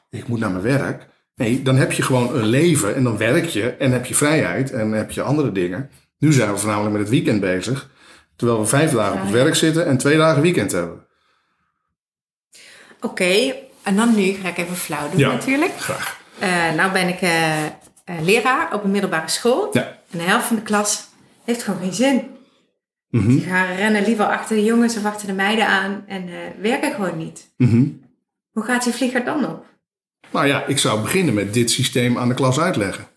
ik 0.10 0.28
moet 0.28 0.40
naar 0.40 0.52
mijn 0.52 0.64
werk. 0.64 1.08
Nee, 1.36 1.62
dan 1.62 1.76
heb 1.76 1.92
je 1.92 2.02
gewoon 2.02 2.36
een 2.36 2.46
leven 2.46 2.96
en 2.96 3.04
dan 3.04 3.18
werk 3.18 3.46
je 3.46 3.70
en 3.70 3.92
heb 3.92 4.06
je 4.06 4.16
vrijheid 4.16 4.72
en 4.72 4.92
heb 4.92 5.12
je 5.12 5.22
andere 5.22 5.52
dingen. 5.52 5.90
Nu 6.18 6.34
zijn 6.34 6.52
we 6.52 6.58
voornamelijk 6.58 6.92
met 6.92 7.02
het 7.02 7.10
weekend 7.12 7.40
bezig, 7.42 7.90
terwijl 8.36 8.60
we 8.60 8.66
vijf 8.66 8.92
dagen 8.92 9.14
op 9.16 9.22
het 9.22 9.32
werk 9.32 9.56
zitten 9.56 9.86
en 9.86 9.98
twee 9.98 10.18
dagen 10.18 10.42
weekend 10.42 10.72
hebben. 10.72 11.06
Oké, 13.02 13.54
en 13.84 13.96
dan 13.96 14.16
nu 14.16 14.32
ga 14.32 14.48
ik 14.48 14.58
even 14.58 14.76
flauw 14.76 15.10
doen 15.10 15.20
Ja. 15.20 15.32
natuurlijk. 15.32 15.72
Graag. 15.78 16.20
Eh, 16.40 16.72
nou 16.76 16.92
ben 16.92 17.08
ik 17.08 17.22
eh, 17.22 17.66
eh, 17.66 17.72
leraar 18.22 18.74
op 18.74 18.84
een 18.84 18.92
middelbare 18.92 19.30
school. 19.30 19.70
Ja. 19.72 19.82
En 20.12 20.18
de 20.18 20.24
helft 20.24 20.46
van 20.48 20.56
de 20.56 20.62
klas 20.62 21.08
heeft 21.44 21.64
gewoon 21.64 21.80
geen 21.80 21.94
zin. 21.94 22.37
Mhm, 23.10 23.28
Die 23.28 23.42
gaan 23.42 23.76
rennen 23.76 24.04
liever 24.04 24.26
achter 24.26 24.56
de 24.56 24.64
jongens 24.64 24.98
of 24.98 25.06
achter 25.06 25.28
de 25.28 25.34
meiden 25.34 25.68
aan 25.68 26.04
en 26.08 26.28
eh, 26.28 26.36
werken 26.62 26.94
gewoon 26.94 27.18
niet. 27.18 27.54
mhm. 27.58 27.86
Hoe 28.52 28.64
gaat 28.66 28.84
die 28.84 28.94
vlieger 28.94 29.26
dan 29.26 29.46
op? 29.46 29.66
Nou 30.32 30.46
ja, 30.48 30.66
ik 30.66 30.78
zou 30.78 31.02
beginnen 31.02 31.34
met 31.34 31.54
dit 31.54 31.72
systeem 31.72 32.18
aan 32.18 32.28
de 32.28 32.34
klas 32.34 32.60
uitleggen. 32.60 33.08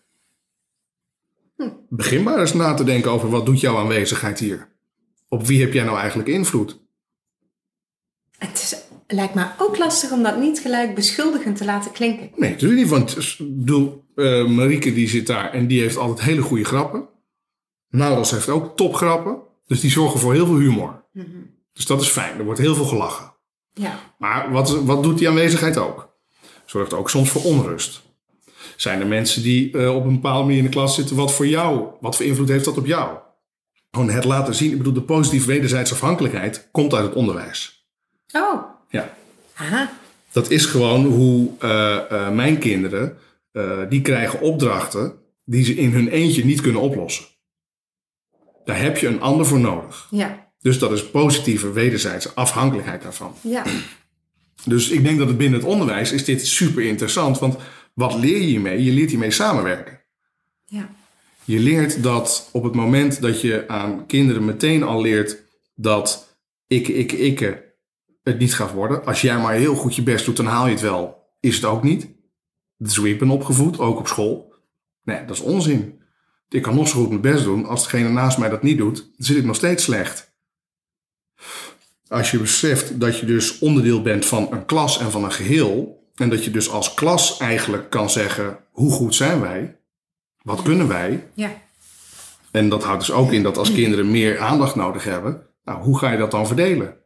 Begin 1.89 2.23
maar 2.23 2.39
eens 2.41 2.53
na 2.55 2.75
te 2.75 2.85
denken 2.85 3.11
over 3.11 3.31
wat 3.31 3.47
doet 3.47 3.61
jouw 3.61 3.77
aanwezigheid 3.79 4.39
hier? 4.39 4.69
Op 5.29 5.47
wie 5.47 5.61
heb 5.61 5.73
jij 5.73 5.85
nou 5.85 5.99
eigenlijk 5.99 6.29
invloed? 6.29 6.81
Het 8.39 8.53
is, 8.59 8.77
lijkt 9.07 9.35
me 9.35 9.47
ook 9.59 9.79
lastig 9.79 10.13
om 10.13 10.23
dat 10.23 10.39
niet 10.39 10.59
gelijk 10.59 10.95
beschuldigend 10.95 11.57
te 11.57 11.65
laten 11.65 11.93
klinken. 11.93 12.31
Nee, 12.37 12.51
natuurlijk 12.51 12.81
niet. 12.81 12.91
Want 12.91 13.17
eh, 14.15 14.47
Marieke 14.47 14.93
die 14.93 15.09
zit 15.09 15.27
daar 15.27 15.53
en 15.53 15.67
die 15.67 15.81
heeft 15.81 15.97
altijd 15.97 16.27
hele 16.27 16.43
goede 16.43 16.65
grappen. 16.65 17.09
Nauwels 17.89 18.31
heeft 18.31 18.49
ook 18.49 18.77
topgrappen. 18.77 19.49
Dus 19.71 19.81
die 19.81 19.91
zorgen 19.91 20.21
voor 20.21 20.33
heel 20.33 20.47
veel 20.47 20.59
humor. 20.59 21.05
Dus 21.73 21.87
dat 21.87 22.01
is 22.01 22.09
fijn. 22.09 22.39
Er 22.39 22.45
wordt 22.45 22.61
heel 22.61 22.75
veel 22.75 22.85
gelachen. 22.85 23.33
Ja. 23.73 24.01
Maar 24.19 24.53
wat, 24.53 24.85
wat 24.85 25.03
doet 25.03 25.19
die 25.19 25.29
aanwezigheid 25.29 25.77
ook? 25.77 26.15
Zorgt 26.65 26.93
ook 26.93 27.11
soms 27.11 27.31
voor 27.31 27.43
onrust. 27.43 28.03
Zijn 28.77 29.01
er 29.01 29.07
mensen 29.07 29.43
die 29.43 29.79
eh, 29.79 29.97
op 29.97 30.05
een 30.05 30.15
bepaalde 30.15 30.43
manier 30.43 30.59
in 30.59 30.65
de 30.65 30.71
klas 30.71 30.95
zitten? 30.95 31.17
Wat 31.17 31.33
voor 31.33 31.47
jou, 31.47 31.89
wat 32.01 32.17
voor 32.17 32.27
invloed 32.27 32.49
heeft 32.49 32.65
dat 32.65 32.77
op 32.77 32.87
jou? 32.87 33.19
Gewoon 33.91 34.11
het 34.11 34.25
laten 34.25 34.55
zien. 34.55 34.71
Ik 34.71 34.77
bedoel, 34.77 34.93
de 34.93 35.03
positieve 35.03 35.47
wederzijdse 35.47 35.95
afhankelijkheid 35.95 36.69
komt 36.71 36.95
uit 36.95 37.05
het 37.05 37.15
onderwijs. 37.15 37.87
Oh. 38.33 38.63
Ja. 38.89 39.17
Aha. 39.55 39.93
Dat 40.33 40.51
is 40.51 40.65
gewoon 40.67 41.05
hoe 41.05 41.51
eh, 41.59 41.97
eh, 42.11 42.33
mijn 42.35 42.59
kinderen, 42.59 43.19
die 43.89 44.03
krijgen 44.03 44.41
opdrachten 44.41 45.13
die 45.45 45.65
ze 45.65 45.75
in 45.75 45.93
hun 45.93 46.09
eentje 46.09 46.45
niet 46.45 46.61
kunnen 46.61 46.83
oplossen. 46.83 47.25
Daar 48.65 48.81
heb 48.81 48.99
je 48.99 49.07
een 49.07 49.21
ander 49.21 49.47
voor 49.47 49.61
nodig. 49.61 50.07
Ja. 50.11 50.53
Dus 50.59 50.79
dat 50.79 50.93
is 50.93 51.11
positieve 51.11 51.73
wederzijdse 51.73 52.35
afhankelijkheid 52.35 53.03
daarvan. 53.03 53.35
Ja. 53.41 53.65
Dus 54.65 54.89
ik 54.89 55.03
denk 55.03 55.19
dat 55.19 55.29
het 55.29 55.37
binnen 55.37 55.61
het 55.61 55.69
onderwijs 55.69 56.13
is 56.13 56.25
dit 56.25 56.47
super 56.47 56.83
interessant. 56.83 57.39
Want 57.39 57.57
wat 57.95 58.15
leer 58.15 58.39
je 58.39 58.47
hiermee? 58.47 58.85
Je 58.85 58.93
leert 58.93 59.11
hiermee 59.11 59.31
samenwerken. 59.31 60.01
Ja. 60.65 60.89
Je 61.45 61.59
leert 61.59 62.03
dat 62.03 62.49
op 62.53 62.63
het 62.63 62.75
moment 62.75 63.21
dat 63.21 63.41
je 63.41 63.65
aan 63.69 64.07
kinderen 64.07 64.45
meteen 64.45 64.83
al 64.83 65.01
leert 65.01 65.43
dat 65.75 66.39
ik, 66.67 66.89
ik, 66.89 67.13
ik 67.13 67.63
het 68.23 68.39
niet 68.39 68.55
gaat 68.55 68.73
worden. 68.73 69.05
Als 69.05 69.21
jij 69.21 69.39
maar 69.39 69.55
heel 69.55 69.75
goed 69.75 69.95
je 69.97 70.03
best 70.03 70.25
doet, 70.25 70.37
dan 70.37 70.47
haal 70.47 70.67
je 70.67 70.73
het 70.73 70.81
wel. 70.81 71.29
Is 71.41 71.55
het 71.55 71.65
ook 71.65 71.83
niet. 71.83 72.09
Dat 72.77 72.91
is 72.91 72.97
hoe 72.97 73.09
ik 73.09 73.19
ben 73.19 73.31
opgevoed, 73.31 73.79
ook 73.79 73.99
op 73.99 74.07
school. 74.07 74.55
Nee, 75.03 75.25
dat 75.25 75.37
is 75.37 75.43
onzin. 75.43 76.00
Ik 76.51 76.63
kan 76.63 76.75
nog 76.75 76.89
zo 76.89 76.99
goed 76.99 77.09
mijn 77.09 77.21
best 77.21 77.45
doen. 77.45 77.67
Als 77.67 77.83
degene 77.83 78.09
naast 78.09 78.39
mij 78.39 78.49
dat 78.49 78.63
niet 78.63 78.79
doet, 78.79 78.97
dan 78.97 79.27
zit 79.27 79.37
ik 79.37 79.45
nog 79.45 79.57
steeds 79.57 79.85
slecht. 79.85 80.33
Als 82.09 82.31
je 82.31 82.39
beseft 82.39 83.01
dat 83.01 83.19
je 83.19 83.27
dus 83.27 83.59
onderdeel 83.59 84.03
bent 84.03 84.27
van 84.27 84.49
een 84.53 84.67
klas 84.67 84.99
en 84.99 85.11
van 85.11 85.25
een 85.25 85.33
geheel. 85.33 86.05
En 86.15 86.29
dat 86.31 86.45
je 86.45 86.51
dus 86.51 86.71
als 86.71 86.95
klas 86.95 87.39
eigenlijk 87.39 87.91
kan 87.91 88.11
zeggen, 88.11 88.59
hoe 88.71 88.93
goed 88.93 89.15
zijn 89.15 89.41
wij? 89.41 89.77
Wat 90.43 90.63
kunnen 90.63 90.89
wij? 90.89 91.27
Ja. 91.35 91.53
En 92.51 92.69
dat 92.69 92.85
houdt 92.85 93.01
dus 93.07 93.11
ook 93.15 93.33
in 93.33 93.43
dat 93.43 93.57
als 93.57 93.73
kinderen 93.73 94.11
meer 94.11 94.39
aandacht 94.41 94.75
nodig 94.75 95.05
hebben, 95.05 95.47
nou, 95.65 95.83
hoe 95.83 95.99
ga 95.99 96.11
je 96.13 96.19
dat 96.19 96.31
dan 96.31 96.47
verdelen? 96.47 96.97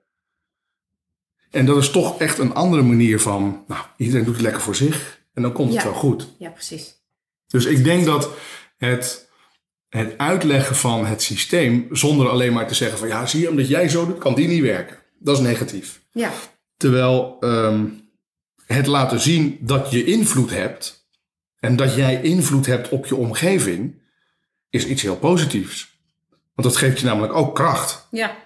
En 1.51 1.67
dat 1.67 1.77
is 1.77 1.91
toch 1.91 2.19
echt 2.19 2.39
een 2.39 2.55
andere 2.55 2.83
manier 2.83 3.21
van, 3.21 3.65
nou, 3.67 3.85
iedereen 3.97 4.25
doet 4.25 4.35
het 4.35 4.43
lekker 4.43 4.63
voor 4.63 4.75
zich 4.77 5.21
en 5.35 5.43
dan 5.43 5.53
komt 5.53 5.73
het 5.73 5.83
Ja. 5.83 5.89
wel 5.89 5.99
goed. 5.99 6.29
Ja, 6.39 6.51
precies. 6.51 6.95
Dus 7.47 7.65
ik 7.65 7.85
denk 7.85 8.05
dat 8.05 8.29
het, 8.77 9.24
het 9.97 10.19
uitleggen 10.19 10.77
van 10.77 11.07
het 11.07 11.23
systeem, 11.23 11.89
zonder 11.91 12.29
alleen 12.29 12.53
maar 12.53 12.67
te 12.69 12.75
zeggen 12.75 12.99
van, 12.99 13.09
ja, 13.09 13.27
zie 13.27 13.41
je, 13.41 13.51
omdat 13.51 13.69
jij 13.69 13.89
zo 13.89 14.07
doet, 14.07 14.19
kan 14.19 14.35
die 14.35 14.49
niet 14.49 14.63
werken. 14.63 14.97
Dat 15.19 15.37
is 15.37 15.43
negatief. 15.43 16.01
Ja. 16.13 16.31
Terwijl 16.77 17.37
ehm, 17.41 17.87
het 18.67 18.87
laten 18.87 19.21
zien 19.21 19.59
dat 19.61 19.91
je 19.91 20.05
invloed 20.05 20.51
hebt 20.51 21.09
en 21.59 21.77
dat 21.77 21.95
jij 21.95 22.23
invloed 22.23 22.67
hebt 22.67 22.89
op 22.89 23.07
je 23.07 23.17
omgeving, 23.17 24.03
is 24.71 24.87
iets 24.87 25.03
heel 25.03 25.17
positiefs. 25.17 25.99
Want 26.55 26.69
dat 26.69 26.77
geeft 26.77 26.99
je 27.01 27.07
namelijk 27.07 27.33
ook 27.33 27.55
kracht. 27.55 28.07
Ja. 28.11 28.37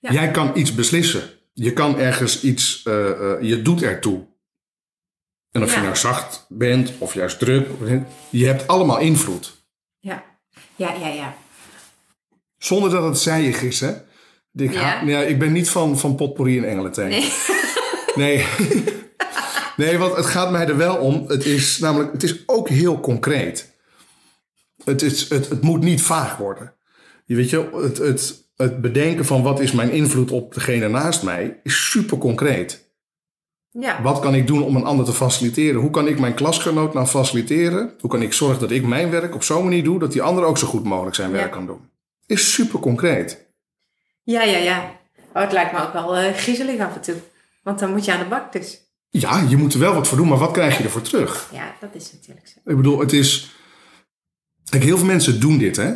Ja. 0.00 0.12
Jij 0.12 0.30
kan 0.30 0.50
iets 0.54 0.74
beslissen. 0.74 1.22
Je 1.54 1.72
kan 1.72 1.98
ergens 1.98 2.42
iets, 2.42 2.82
eh, 2.84 3.10
eh, 3.10 3.42
je 3.42 3.62
doet 3.62 3.82
ertoe. 3.82 4.26
En 5.50 5.62
of 5.62 5.70
Ja. 5.70 5.76
je 5.76 5.82
nou 5.82 5.96
zacht 5.96 6.46
bent 6.48 6.92
of 6.98 7.14
juist 7.14 7.38
druk, 7.38 7.68
je 8.30 8.46
hebt 8.46 8.66
allemaal 8.66 8.98
invloed. 8.98 9.56
Ja. 10.78 10.94
Ja, 10.94 11.08
ja. 11.08 11.34
Zonder 12.58 12.90
dat 12.90 13.04
het 13.04 13.18
zijig 13.18 13.62
is, 13.62 13.80
hè? 13.80 13.90
Ik, 14.54 14.72
Ja. 14.72 14.80
ha- 14.80 15.02
ja, 15.06 15.20
ik 15.20 15.38
ben 15.38 15.52
niet 15.52 15.68
van, 15.68 15.98
van 15.98 16.14
potpourri 16.14 16.58
en 16.58 16.68
engelenthee. 16.68 17.08
Nee. 17.08 17.30
Nee. 18.16 18.46
nee, 19.76 19.98
want 19.98 20.16
het 20.16 20.26
gaat 20.26 20.50
mij 20.50 20.66
er 20.68 20.76
wel 20.76 20.96
om. 20.96 21.24
Het 21.28 21.44
is 21.44 21.78
namelijk, 21.78 22.12
het 22.12 22.22
is 22.22 22.42
ook 22.46 22.68
heel 22.68 23.00
concreet. 23.00 23.72
Het, 24.84 25.02
is, 25.02 25.28
het, 25.28 25.48
het 25.48 25.62
moet 25.62 25.80
niet 25.82 26.02
vaag 26.02 26.36
worden. 26.36 26.74
Je 27.24 27.34
weet 27.34 27.50
je, 27.50 27.70
het, 27.82 27.98
het, 27.98 28.44
het 28.56 28.80
bedenken 28.80 29.24
van 29.24 29.42
wat 29.42 29.60
is 29.60 29.72
mijn 29.72 29.90
invloed 29.90 30.30
op 30.30 30.54
degene 30.54 30.88
naast 30.88 31.22
mij 31.22 31.60
is 31.62 31.90
super 31.90 32.18
concreet. 32.18 32.87
Ja. 33.70 34.02
Wat 34.02 34.20
kan 34.20 34.34
ik 34.34 34.46
doen 34.46 34.62
om 34.62 34.76
een 34.76 34.84
ander 34.84 35.04
te 35.04 35.12
faciliteren? 35.12 35.80
Hoe 35.80 35.90
kan 35.90 36.06
ik 36.08 36.18
mijn 36.18 36.34
klasgenoot 36.34 36.94
nou 36.94 37.06
faciliteren? 37.06 37.94
Hoe 38.00 38.10
kan 38.10 38.22
ik 38.22 38.32
zorgen 38.32 38.60
dat 38.60 38.70
ik 38.70 38.86
mijn 38.86 39.10
werk 39.10 39.34
op 39.34 39.42
zo'n 39.42 39.62
manier 39.64 39.84
doe 39.84 39.98
dat 39.98 40.12
die 40.12 40.22
ander 40.22 40.44
ook 40.44 40.58
zo 40.58 40.66
goed 40.66 40.84
mogelijk 40.84 41.16
zijn 41.16 41.30
werk 41.30 41.44
Ja. 41.44 41.50
kan 41.50 41.66
doen? 41.66 41.80
Is 42.26 42.52
super 42.52 42.78
concreet. 42.78 43.46
Ja, 44.22 44.42
ja, 44.42 44.58
ja. 44.58 44.96
Oh, 45.34 45.42
het 45.42 45.52
lijkt 45.52 45.72
me 45.72 45.82
ook 45.82 45.92
wel 45.92 46.16
eh, 46.16 46.34
griezelig 46.34 46.80
af 46.80 46.94
en 46.94 47.00
toe. 47.00 47.14
Want 47.62 47.78
dan 47.78 47.90
moet 47.90 48.04
je 48.04 48.12
aan 48.12 48.18
de 48.18 48.24
bak 48.28 48.52
dus. 48.52 48.80
Ja, 49.10 49.44
je 49.48 49.56
moet 49.56 49.74
er 49.74 49.80
wel 49.80 49.94
wat 49.94 50.08
voor 50.08 50.18
doen, 50.18 50.28
maar 50.28 50.38
wat 50.38 50.50
krijg 50.50 50.78
je 50.78 50.84
ervoor 50.84 51.02
terug? 51.02 51.50
Ja, 51.52 51.74
dat 51.80 51.90
is 51.94 52.12
natuurlijk 52.12 52.46
zo. 52.48 52.70
Ik 52.70 52.76
bedoel, 52.76 52.98
het 53.00 53.12
is. 53.12 53.50
Kijk, 54.70 54.82
heel 54.82 54.96
veel 54.98 55.06
mensen 55.06 55.40
doen 55.40 55.58
dit, 55.58 55.76
hè? 55.76 55.94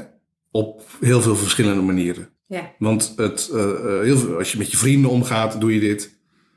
Op 0.51 0.83
heel 1.01 1.21
veel 1.21 1.37
verschillende 1.37 1.83
manieren. 1.83 2.29
Ja. 2.47 2.73
Want 2.79 3.13
het, 3.17 3.49
eh, 3.53 3.63
eh, 3.71 4.03
heel 4.03 4.19
veel, 4.19 4.37
als 4.39 4.53
je 4.53 4.59
met 4.59 4.71
je 4.71 4.77
vrienden 4.77 5.11
omgaat, 5.11 5.61
doe 5.61 5.75
je 5.75 5.81
dit. 5.81 6.17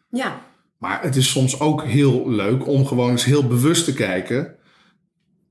Ja. 0.10 0.41
Maar 0.78 1.02
het 1.02 1.16
is 1.16 1.30
soms 1.30 1.60
ook 1.60 1.84
heel 1.84 2.30
leuk 2.30 2.68
om 2.68 2.86
gewoon 2.86 3.10
eens 3.10 3.26
heel 3.26 3.48
bewust 3.48 3.86
te 3.86 3.94
kijken. 3.94 4.56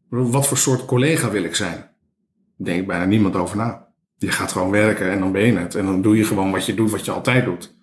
Wat 0.08 0.46
voor 0.46 0.56
soort 0.56 0.84
collega 0.84 1.30
wil 1.30 1.44
ik 1.44 1.54
zijn? 1.54 1.76
Daar 1.76 2.74
denkt 2.74 2.86
bijna 2.86 3.04
niemand 3.04 3.36
over 3.36 3.56
na. 3.56 3.88
Je 4.16 4.30
gaat 4.30 4.52
gewoon 4.52 4.70
werken 4.70 5.10
en 5.10 5.18
dan 5.18 5.32
ben 5.32 5.42
je 5.42 5.56
het. 5.58 5.74
En 5.74 5.84
dan 5.84 6.02
doe 6.02 6.16
je 6.16 6.24
gewoon 6.24 6.50
wat 6.50 6.66
je 6.66 6.74
doet, 6.74 6.90
wat 6.90 7.04
je 7.04 7.10
altijd 7.10 7.44
doet. 7.44 7.74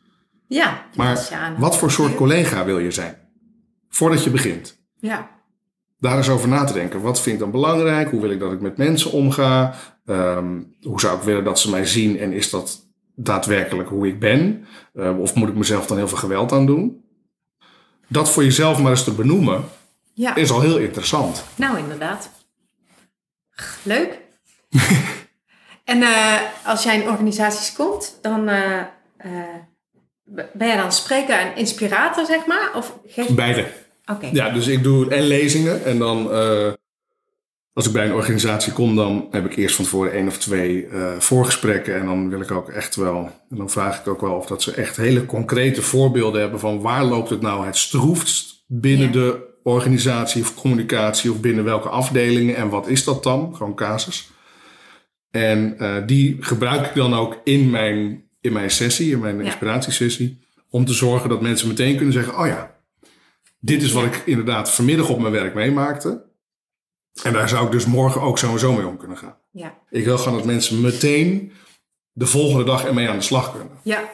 Ja. 0.47 0.86
Maar 0.95 1.56
wat 1.58 1.77
voor 1.77 1.91
soort 1.91 2.15
collega 2.15 2.65
wil 2.65 2.80
je 2.80 2.91
zijn? 2.91 3.15
Voordat 3.89 4.23
je 4.23 4.30
begint. 4.30 4.80
Ja. 4.99 5.30
daar 5.99 6.17
eens 6.17 6.30
over 6.30 6.49
na 6.49 6.63
te 6.63 6.73
denken. 6.73 7.01
Wat 7.01 7.21
vind 7.21 7.36
ik 7.36 7.41
dan 7.41 7.51
belangrijk? 7.51 8.10
Hoe 8.10 8.21
wil 8.21 8.30
ik 8.30 8.39
dat 8.39 8.51
ik 8.51 8.62
met 8.62 8.77
mensen 8.77 9.12
omga? 9.12 9.73
Ehm, 10.06 10.62
hoe 10.82 10.99
zou 10.99 11.17
ik 11.17 11.23
willen 11.23 11.43
dat 11.43 11.60
ze 11.60 11.69
mij 11.69 11.86
zien? 11.86 12.19
En 12.19 12.34
is 12.34 12.49
dat 12.49 12.89
daadwerkelijk 13.15 13.89
hoe 13.89 14.08
ik 14.08 14.19
ben? 14.19 14.65
Eh, 14.93 15.19
of 15.19 15.36
moet 15.36 15.49
ik 15.49 15.56
mezelf 15.56 15.88
dan 15.88 15.97
heel 15.97 16.08
veel 16.08 16.17
geweld 16.17 16.51
aan 16.51 16.65
doen? 16.65 17.04
Dat 18.12 18.30
voor 18.30 18.43
jezelf 18.43 18.80
maar 18.80 18.91
eens 18.91 19.04
te 19.04 19.13
benoemen 19.13 19.63
Ja. 20.13 20.36
is 20.36 20.52
al 20.52 20.62
heel 20.62 20.78
interessant. 20.78 21.43
Nou, 21.56 21.78
inderdaad. 21.78 22.30
Leuk. 23.84 24.19
en 25.84 26.02
eh, 26.02 26.38
als 26.65 26.84
jij 26.84 27.02
in 27.02 27.10
organisaties 27.10 27.74
komt, 27.74 28.17
dan 28.21 28.47
eh, 28.47 28.80
eh, 29.17 29.56
ben 30.54 30.67
jij 30.67 30.78
dan 30.78 30.91
spreker 30.91 31.39
en 31.39 31.56
inspirator, 31.56 32.26
zeg 32.26 32.45
maar? 32.45 32.71
Of 32.76 32.97
geef... 33.08 33.28
Beide. 33.30 33.67
Oké. 34.06 34.30
Ja, 34.32 34.50
dus 34.50 34.67
ik 34.67 34.84
doe 34.84 35.10
en 35.10 35.24
lezingen. 35.24 35.86
En 35.86 35.97
dan, 35.97 36.30
als 37.73 37.88
ik 37.88 37.93
bij 37.93 38.05
een 38.05 38.13
organisatie 38.13 38.73
kom, 38.73 38.95
dan 38.95 39.27
heb 39.31 39.45
ik 39.45 39.55
eerst 39.55 39.75
van 39.75 39.86
tevoren 39.86 40.12
één 40.12 40.27
of 40.27 40.38
twee 40.38 40.86
eh, 40.88 41.12
voorgesprekken. 41.19 41.95
En 41.95 42.05
dan 42.05 42.29
wil 42.29 42.41
ik 42.41 42.51
ook 42.51 42.69
echt 42.69 42.95
wel, 42.95 43.31
en 43.49 43.57
dan 43.57 43.69
vraag 43.69 43.99
ik 43.99 44.07
ook 44.07 44.21
wel 44.21 44.34
of 44.36 44.45
dat 44.45 44.62
ze 44.62 44.71
echt 44.73 44.97
hele 44.97 45.25
concrete 45.25 45.81
voorbeelden 45.81 46.41
hebben 46.41 46.60
van 46.60 46.81
waar 46.81 47.03
loopt 47.03 47.29
het 47.29 47.41
nou 47.41 47.65
het 47.65 47.77
stroefst 47.77 48.63
binnen 48.67 49.05
Ja. 49.07 49.12
de 49.13 49.49
organisatie 49.63 50.41
of 50.41 50.55
communicatie 50.55 51.31
of 51.31 51.39
binnen 51.39 51.63
welke 51.63 51.89
afdelingen 51.89 52.55
en 52.55 52.69
wat 52.69 52.88
is 52.88 53.03
dat 53.03 53.23
dan? 53.23 53.55
Gewoon 53.55 53.75
casus. 53.75 54.29
En 55.31 55.77
eh, 55.79 55.95
die 56.05 56.38
gebruik 56.39 56.86
ik 56.86 56.93
dan 56.95 57.13
ook 57.13 57.41
in 57.43 57.69
mijn, 57.69 58.23
in 58.41 58.53
mijn 58.53 58.71
sessie, 58.71 59.12
in 59.12 59.19
mijn 59.19 59.38
Ja. 59.38 59.43
inspiratiesessie, 59.43 60.39
om 60.69 60.86
te 60.86 60.93
zorgen 60.93 61.29
dat 61.29 61.41
mensen 61.41 61.67
meteen 61.67 61.95
kunnen 61.95 62.13
zeggen, 62.13 62.38
oh 62.39 62.47
ja, 62.47 62.75
dit 63.60 63.81
is 63.84 63.91
wat 63.91 64.03
ik 64.03 64.21
inderdaad 64.25 64.71
vanmiddag 64.71 65.10
op 65.10 65.19
mijn 65.19 65.34
werk 65.34 65.53
meemaakte. 65.53 66.29
En 67.24 67.34
daar 67.34 67.50
zou 67.50 67.65
ik 67.65 67.71
dus 67.71 67.86
morgen 67.86 68.21
ook 68.21 68.38
zo 68.38 68.74
mee 68.74 68.88
om 68.88 68.97
kunnen 68.97 69.17
gaan. 69.17 69.38
Ja. 69.52 69.78
Ik 69.89 70.06
wil 70.06 70.17
gewoon 70.17 70.38
dat 70.38 70.45
mensen 70.45 70.82
meteen 70.82 71.52
de 72.12 72.26
volgende 72.26 72.63
dag 72.63 72.86
ermee 72.86 73.10
aan 73.10 73.17
de 73.17 73.24
slag 73.24 73.52
kunnen. 73.52 73.69
Ja. 73.84 74.10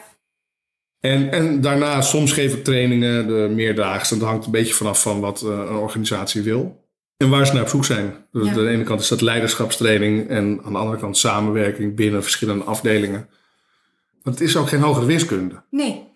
En, 1.00 1.30
en 1.30 1.60
daarna, 1.60 2.00
soms 2.00 2.32
geef 2.32 2.54
ik 2.54 2.64
trainingen, 2.64 3.26
de 3.26 3.48
meerdaagse. 3.54 4.18
Dat 4.18 4.28
hangt 4.28 4.44
een 4.44 4.50
beetje 4.50 4.74
vanaf 4.74 5.02
van 5.02 5.20
wat 5.20 5.42
eh, 5.42 5.48
een 5.48 5.76
organisatie 5.76 6.42
wil. 6.42 6.86
En 7.16 7.30
waar 7.30 7.46
ze 7.46 7.52
naar 7.52 7.62
op 7.62 7.68
zoek 7.68 7.84
zijn. 7.84 8.14
Dus 8.32 8.44
Ja. 8.44 8.50
Aan 8.50 8.58
de 8.58 8.68
ene 8.68 8.82
kant 8.84 9.00
is 9.00 9.08
dat 9.08 9.20
leiderschapstraining. 9.20 10.28
En 10.28 10.60
aan 10.64 10.72
de 10.72 10.78
andere 10.78 10.98
kant 10.98 11.16
samenwerking 11.16 11.96
binnen 11.96 12.22
verschillende 12.22 12.64
afdelingen. 12.64 13.28
Want 14.22 14.38
het 14.38 14.48
is 14.48 14.56
ook 14.56 14.68
geen 14.68 14.80
hogere 14.80 15.06
wiskunde. 15.06 15.62
Nee. 15.70 16.06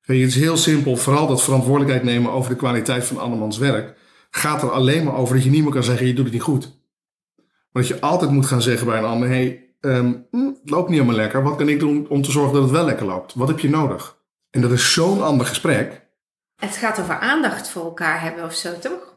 Het 0.00 0.16
is 0.16 0.34
heel 0.34 0.56
simpel, 0.56 0.96
vooral 0.96 1.26
dat 1.26 1.42
verantwoordelijkheid 1.42 2.04
nemen 2.04 2.32
over 2.32 2.50
de 2.50 2.56
kwaliteit 2.56 3.04
van 3.04 3.18
andermans 3.18 3.58
werk. 3.58 3.96
Gaat 4.30 4.62
er 4.62 4.70
alleen 4.70 5.04
maar 5.04 5.16
over 5.16 5.34
dat 5.34 5.44
je 5.44 5.50
niet 5.50 5.62
meer 5.62 5.72
kan 5.72 5.82
zeggen: 5.82 6.06
je 6.06 6.14
doet 6.14 6.24
het 6.24 6.32
niet 6.32 6.42
goed. 6.42 6.76
Maar 7.72 7.82
dat 7.82 7.86
je 7.86 8.00
altijd 8.00 8.30
moet 8.30 8.46
gaan 8.46 8.62
zeggen 8.62 8.86
bij 8.86 8.98
een 8.98 9.04
ander: 9.04 9.28
hey, 9.28 9.74
ehm, 9.80 10.12
hm, 10.30 10.46
het 10.46 10.70
loopt 10.70 10.88
niet 10.88 10.98
helemaal 10.98 11.20
lekker. 11.20 11.42
Wat 11.42 11.56
kan 11.56 11.68
ik 11.68 11.80
doen 11.80 12.08
om 12.08 12.22
te 12.22 12.30
zorgen 12.30 12.52
dat 12.52 12.62
het 12.62 12.72
wel 12.72 12.84
lekker 12.84 13.06
loopt? 13.06 13.34
Wat 13.34 13.48
heb 13.48 13.58
je 13.58 13.70
nodig? 13.70 14.18
En 14.50 14.60
dat 14.60 14.70
is 14.70 14.92
zo'n 14.92 15.22
ander 15.22 15.46
gesprek. 15.46 16.06
Het 16.56 16.76
gaat 16.76 17.00
over 17.00 17.18
aandacht 17.18 17.68
voor 17.68 17.84
elkaar 17.84 18.20
hebben 18.20 18.44
of 18.44 18.54
zo, 18.54 18.78
toch? 18.78 19.16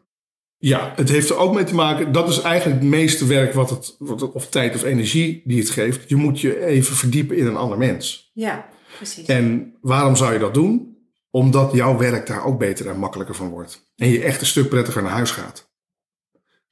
Ja, 0.57 0.93
het 0.95 1.09
heeft 1.09 1.29
er 1.29 1.37
ook 1.37 1.53
mee 1.53 1.63
te 1.63 1.75
maken. 1.75 2.11
Dat 2.11 2.29
is 2.29 2.41
eigenlijk 2.41 2.81
het 2.81 2.89
meeste 2.89 3.25
werk 3.25 3.53
wat 3.53 3.69
het, 3.69 3.95
wat 3.99 4.21
het, 4.21 4.31
of 4.31 4.49
tijd 4.49 4.75
of 4.75 4.83
energie 4.83 5.41
die 5.45 5.59
het 5.59 5.69
geeft. 5.69 6.09
Je 6.09 6.15
moet 6.15 6.39
je 6.39 6.65
even 6.65 6.95
verdiepen 6.95 7.37
in 7.37 7.45
een 7.45 7.55
ander 7.55 7.77
mens. 7.77 8.31
Ja, 8.33 8.65
precies. 8.97 9.25
En 9.25 9.75
waarom 9.81 10.15
zou 10.15 10.33
je 10.33 10.39
dat 10.39 10.53
doen? 10.53 10.90
Omdat 11.31 11.73
jouw 11.73 11.97
werk 11.97 12.27
daar 12.27 12.45
ook 12.45 12.59
beter 12.59 12.89
en 12.89 12.99
makkelijker 12.99 13.35
van 13.35 13.49
wordt. 13.49 13.91
En 13.95 14.07
je 14.07 14.23
echt 14.23 14.41
een 14.41 14.47
stuk 14.47 14.69
prettiger 14.69 15.01
naar 15.01 15.11
huis 15.11 15.31
gaat. 15.31 15.69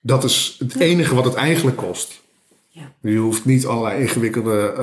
Dat 0.02 0.24
is 0.24 0.56
het 0.60 0.80
enige 0.80 1.15
wat 1.15 1.26
het 1.26 1.34
eigenlijk 1.34 1.78
kost. 1.78 2.22
Ja. 2.67 2.93
Je 3.02 3.17
hoeft 3.17 3.45
niet 3.45 3.65
allerlei 3.65 4.02
ingewikkelde 4.02 4.74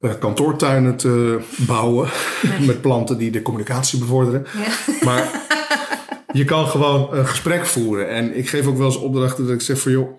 eh, 0.00 0.18
kantoortuinen 0.18 0.96
te 0.96 1.40
bouwen. 1.66 2.10
Nee. 2.42 2.66
met 2.66 2.80
planten 2.80 3.18
die 3.18 3.30
de 3.30 3.42
communicatie 3.42 3.98
bevorderen. 3.98 4.46
Ja. 4.52 5.04
Maar 5.04 5.42
je 6.32 6.44
kan 6.44 6.66
gewoon 6.66 7.14
een 7.14 7.26
gesprek 7.26 7.66
voeren. 7.66 8.08
En 8.08 8.36
ik 8.36 8.48
geef 8.48 8.66
ook 8.66 8.76
wel 8.76 8.86
eens 8.86 8.96
opdrachten 8.96 9.44
dat 9.44 9.54
ik 9.54 9.60
zeg 9.60 9.80
van 9.80 9.92
joh, 9.92 10.12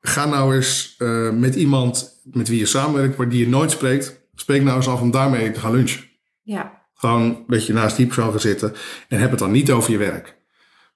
ga 0.00 0.26
nou 0.26 0.54
eens 0.56 0.94
eh, 0.98 1.30
met 1.30 1.54
iemand 1.54 2.20
met 2.24 2.48
wie 2.48 2.58
je 2.58 2.66
samenwerkt, 2.66 3.16
maar 3.16 3.28
die 3.28 3.40
je 3.40 3.48
nooit 3.48 3.70
spreekt. 3.70 4.20
Spreek 4.34 4.62
nou 4.62 4.76
eens 4.76 4.88
af 4.88 5.00
om 5.00 5.10
daarmee 5.10 5.50
te 5.50 5.60
gaan 5.60 5.72
lunchen. 5.72 6.04
ja. 6.42 6.78
Gewoon 7.00 7.22
een 7.22 7.44
beetje 7.46 7.72
naast 7.72 7.96
die 7.96 8.06
persoon 8.06 8.30
gaan 8.30 8.40
zitten. 8.40 8.74
En 9.08 9.18
heb 9.20 9.30
het 9.30 9.38
dan 9.38 9.50
niet 9.50 9.70
over 9.70 9.90
je 9.90 9.98
werk. 9.98 10.38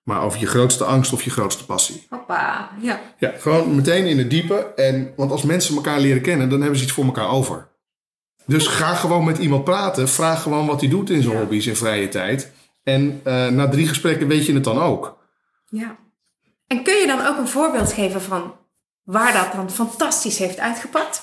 Maar 0.03 0.23
over 0.23 0.41
je 0.41 0.47
grootste 0.47 0.85
angst 0.85 1.13
of 1.13 1.23
je 1.23 1.31
grootste 1.31 1.65
passie. 1.67 2.07
Hoppa. 2.11 2.71
Ja. 2.81 3.01
Ja, 3.19 3.33
gewoon 3.39 3.75
meteen 3.75 4.07
in 4.07 4.19
het 4.19 4.31
diepe. 4.31 4.73
En, 4.77 5.13
want 5.17 5.31
als 5.31 5.43
mensen 5.43 5.75
elkaar 5.75 6.01
leren 6.01 6.23
kennen, 6.23 6.49
dan 6.49 6.61
hebben 6.61 6.79
ze 6.79 6.85
iets 6.85 6.93
voor 6.93 7.05
elkaar 7.05 7.29
over. 7.29 7.69
Dus 8.47 8.67
ga 8.67 8.95
gewoon 8.95 9.25
met 9.25 9.39
iemand 9.39 9.65
praten. 9.65 10.09
Vraag 10.09 10.43
gewoon 10.43 10.67
wat 10.67 10.81
hij 10.81 10.91
doet 10.91 11.11
in 11.11 11.23
zijn 11.23 11.35
Ja. 11.35 11.41
hobby's 11.41 11.67
in 11.67 11.77
vrije 11.77 12.09
tijd. 12.09 12.53
En 12.83 13.21
eh, 13.25 13.49
na 13.49 13.69
drie 13.69 13.89
gesprekken 13.89 14.29
weet 14.29 14.47
je 14.47 14.55
het 14.55 14.65
dan 14.65 14.79
ook. 14.79 15.19
ja. 15.69 15.97
En 16.67 16.83
kun 16.83 16.95
je 16.95 17.07
dan 17.07 17.27
ook 17.27 17.39
een 17.39 17.49
voorbeeld 17.49 17.93
geven 17.93 18.23
van 18.23 18.55
waar 19.03 19.33
dat 19.33 19.53
dan 19.53 19.71
fantastisch 19.71 20.39
heeft 20.39 20.59
uitgepakt? 20.59 21.23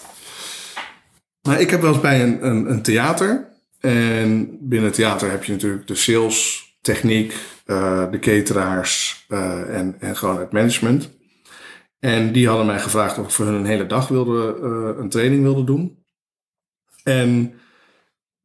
Nou, 1.42 1.60
ik 1.60 1.70
heb 1.70 1.82
wel 1.82 1.92
eens 1.92 2.02
bij 2.02 2.24
een, 2.24 2.46
een, 2.46 2.70
een 2.72 2.82
theater. 2.82 3.50
En 3.82 4.58
binnen 4.60 4.88
het 4.88 4.94
theater 4.94 5.32
heb 5.32 5.44
je 5.44 5.52
natuurlijk 5.52 5.88
de 5.88 5.96
sales, 5.96 6.70
techniek, 6.82 7.36
eh, 7.66 8.12
de 8.12 8.20
cateraars 8.20 9.26
eh, 9.28 9.78
en, 9.78 9.96
en 10.00 10.18
gewoon 10.18 10.40
het 10.40 10.52
management. 10.52 11.10
En 12.00 12.32
die 12.32 12.48
hadden 12.48 12.66
mij 12.66 12.80
gevraagd 12.80 13.18
of 13.18 13.26
ik 13.26 13.32
voor 13.32 13.46
hun 13.46 13.54
een 13.54 13.66
hele 13.66 13.86
dag 13.86 14.08
wilde, 14.08 14.58
eh, 14.62 15.02
een 15.02 15.10
training 15.10 15.44
wilde 15.44 15.64
doen. 15.64 16.04
En 17.04 17.54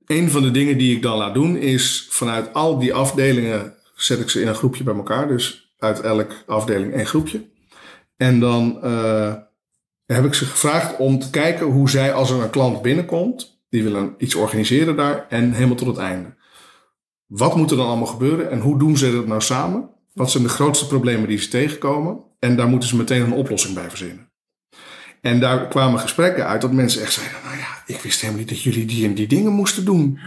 een 0.07 0.31
van 0.31 0.43
de 0.43 0.51
dingen 0.51 0.79
die 0.79 0.97
ik 0.97 1.03
dan 1.03 1.19
laat 1.19 1.35
doen 1.35 1.57
is 1.57 2.07
vanuit 2.11 2.53
al 2.53 2.79
die 2.79 2.95
afdelingen 2.95 3.75
zet 3.95 4.21
ik 4.21 4.31
ze 4.31 4.41
in 4.41 4.49
een 4.49 4.55
groepje 4.55 4.85
bij 4.85 4.95
elkaar. 4.95 5.29
Dus 5.29 5.75
uit 5.79 6.01
elke 6.01 6.35
afdeling 6.47 6.95
één 6.95 7.07
groepje. 7.07 7.45
En 8.17 8.41
dan 8.41 8.85
heb 10.07 10.25
ik 10.25 10.35
ze 10.35 10.45
gevraagd 10.45 10.97
om 10.97 11.19
te 11.19 11.31
kijken 11.31 11.67
hoe 11.67 11.91
zij 11.91 12.13
als 12.13 12.31
er 12.31 12.43
een 12.43 12.51
klant 12.51 12.83
binnenkomt, 12.83 13.56
die 13.69 13.83
willen 13.83 14.15
iets 14.19 14.35
organiseren 14.35 14.97
daar 14.97 15.27
en 15.29 15.53
helemaal 15.53 15.77
tot 15.77 15.87
het 15.87 15.97
einde. 15.97 16.35
Wat 17.27 17.57
moet 17.57 17.71
er 17.71 17.77
dan 17.77 17.87
allemaal 17.87 18.07
gebeuren 18.07 18.51
en 18.51 18.61
hoe 18.61 18.79
doen 18.79 18.97
ze 18.97 19.13
dat 19.13 19.27
nou 19.27 19.41
samen? 19.41 19.91
Wat 20.13 20.31
zijn 20.31 20.43
de 20.43 20.49
grootste 20.49 20.87
problemen 20.87 21.29
die 21.29 21.39
ze 21.39 21.49
tegenkomen? 21.49 22.21
En 22.39 22.57
daar 22.57 22.69
moeten 22.69 22.89
ze 22.89 22.97
meteen 22.97 23.23
een 23.23 23.33
oplossing 23.33 23.75
bij 23.75 23.89
verzinnen. 23.89 24.31
En 25.21 25.41
daar 25.41 25.69
kwamen 25.69 26.01
gesprekken 26.01 26.47
uit 26.47 26.61
dat 26.61 26.73
mensen 26.73 27.03
echt 27.03 27.13
zeiden: 27.13 27.39
Nou 27.45 27.57
ja, 27.57 27.83
ik 27.87 28.01
wist 28.01 28.21
helemaal 28.21 28.41
niet 28.41 28.49
dat 28.49 28.63
jullie 28.63 28.85
die 28.85 29.07
en 29.07 29.15
die 29.15 29.27
dingen 29.27 29.53
moesten 29.53 29.85
doen. 29.85 30.19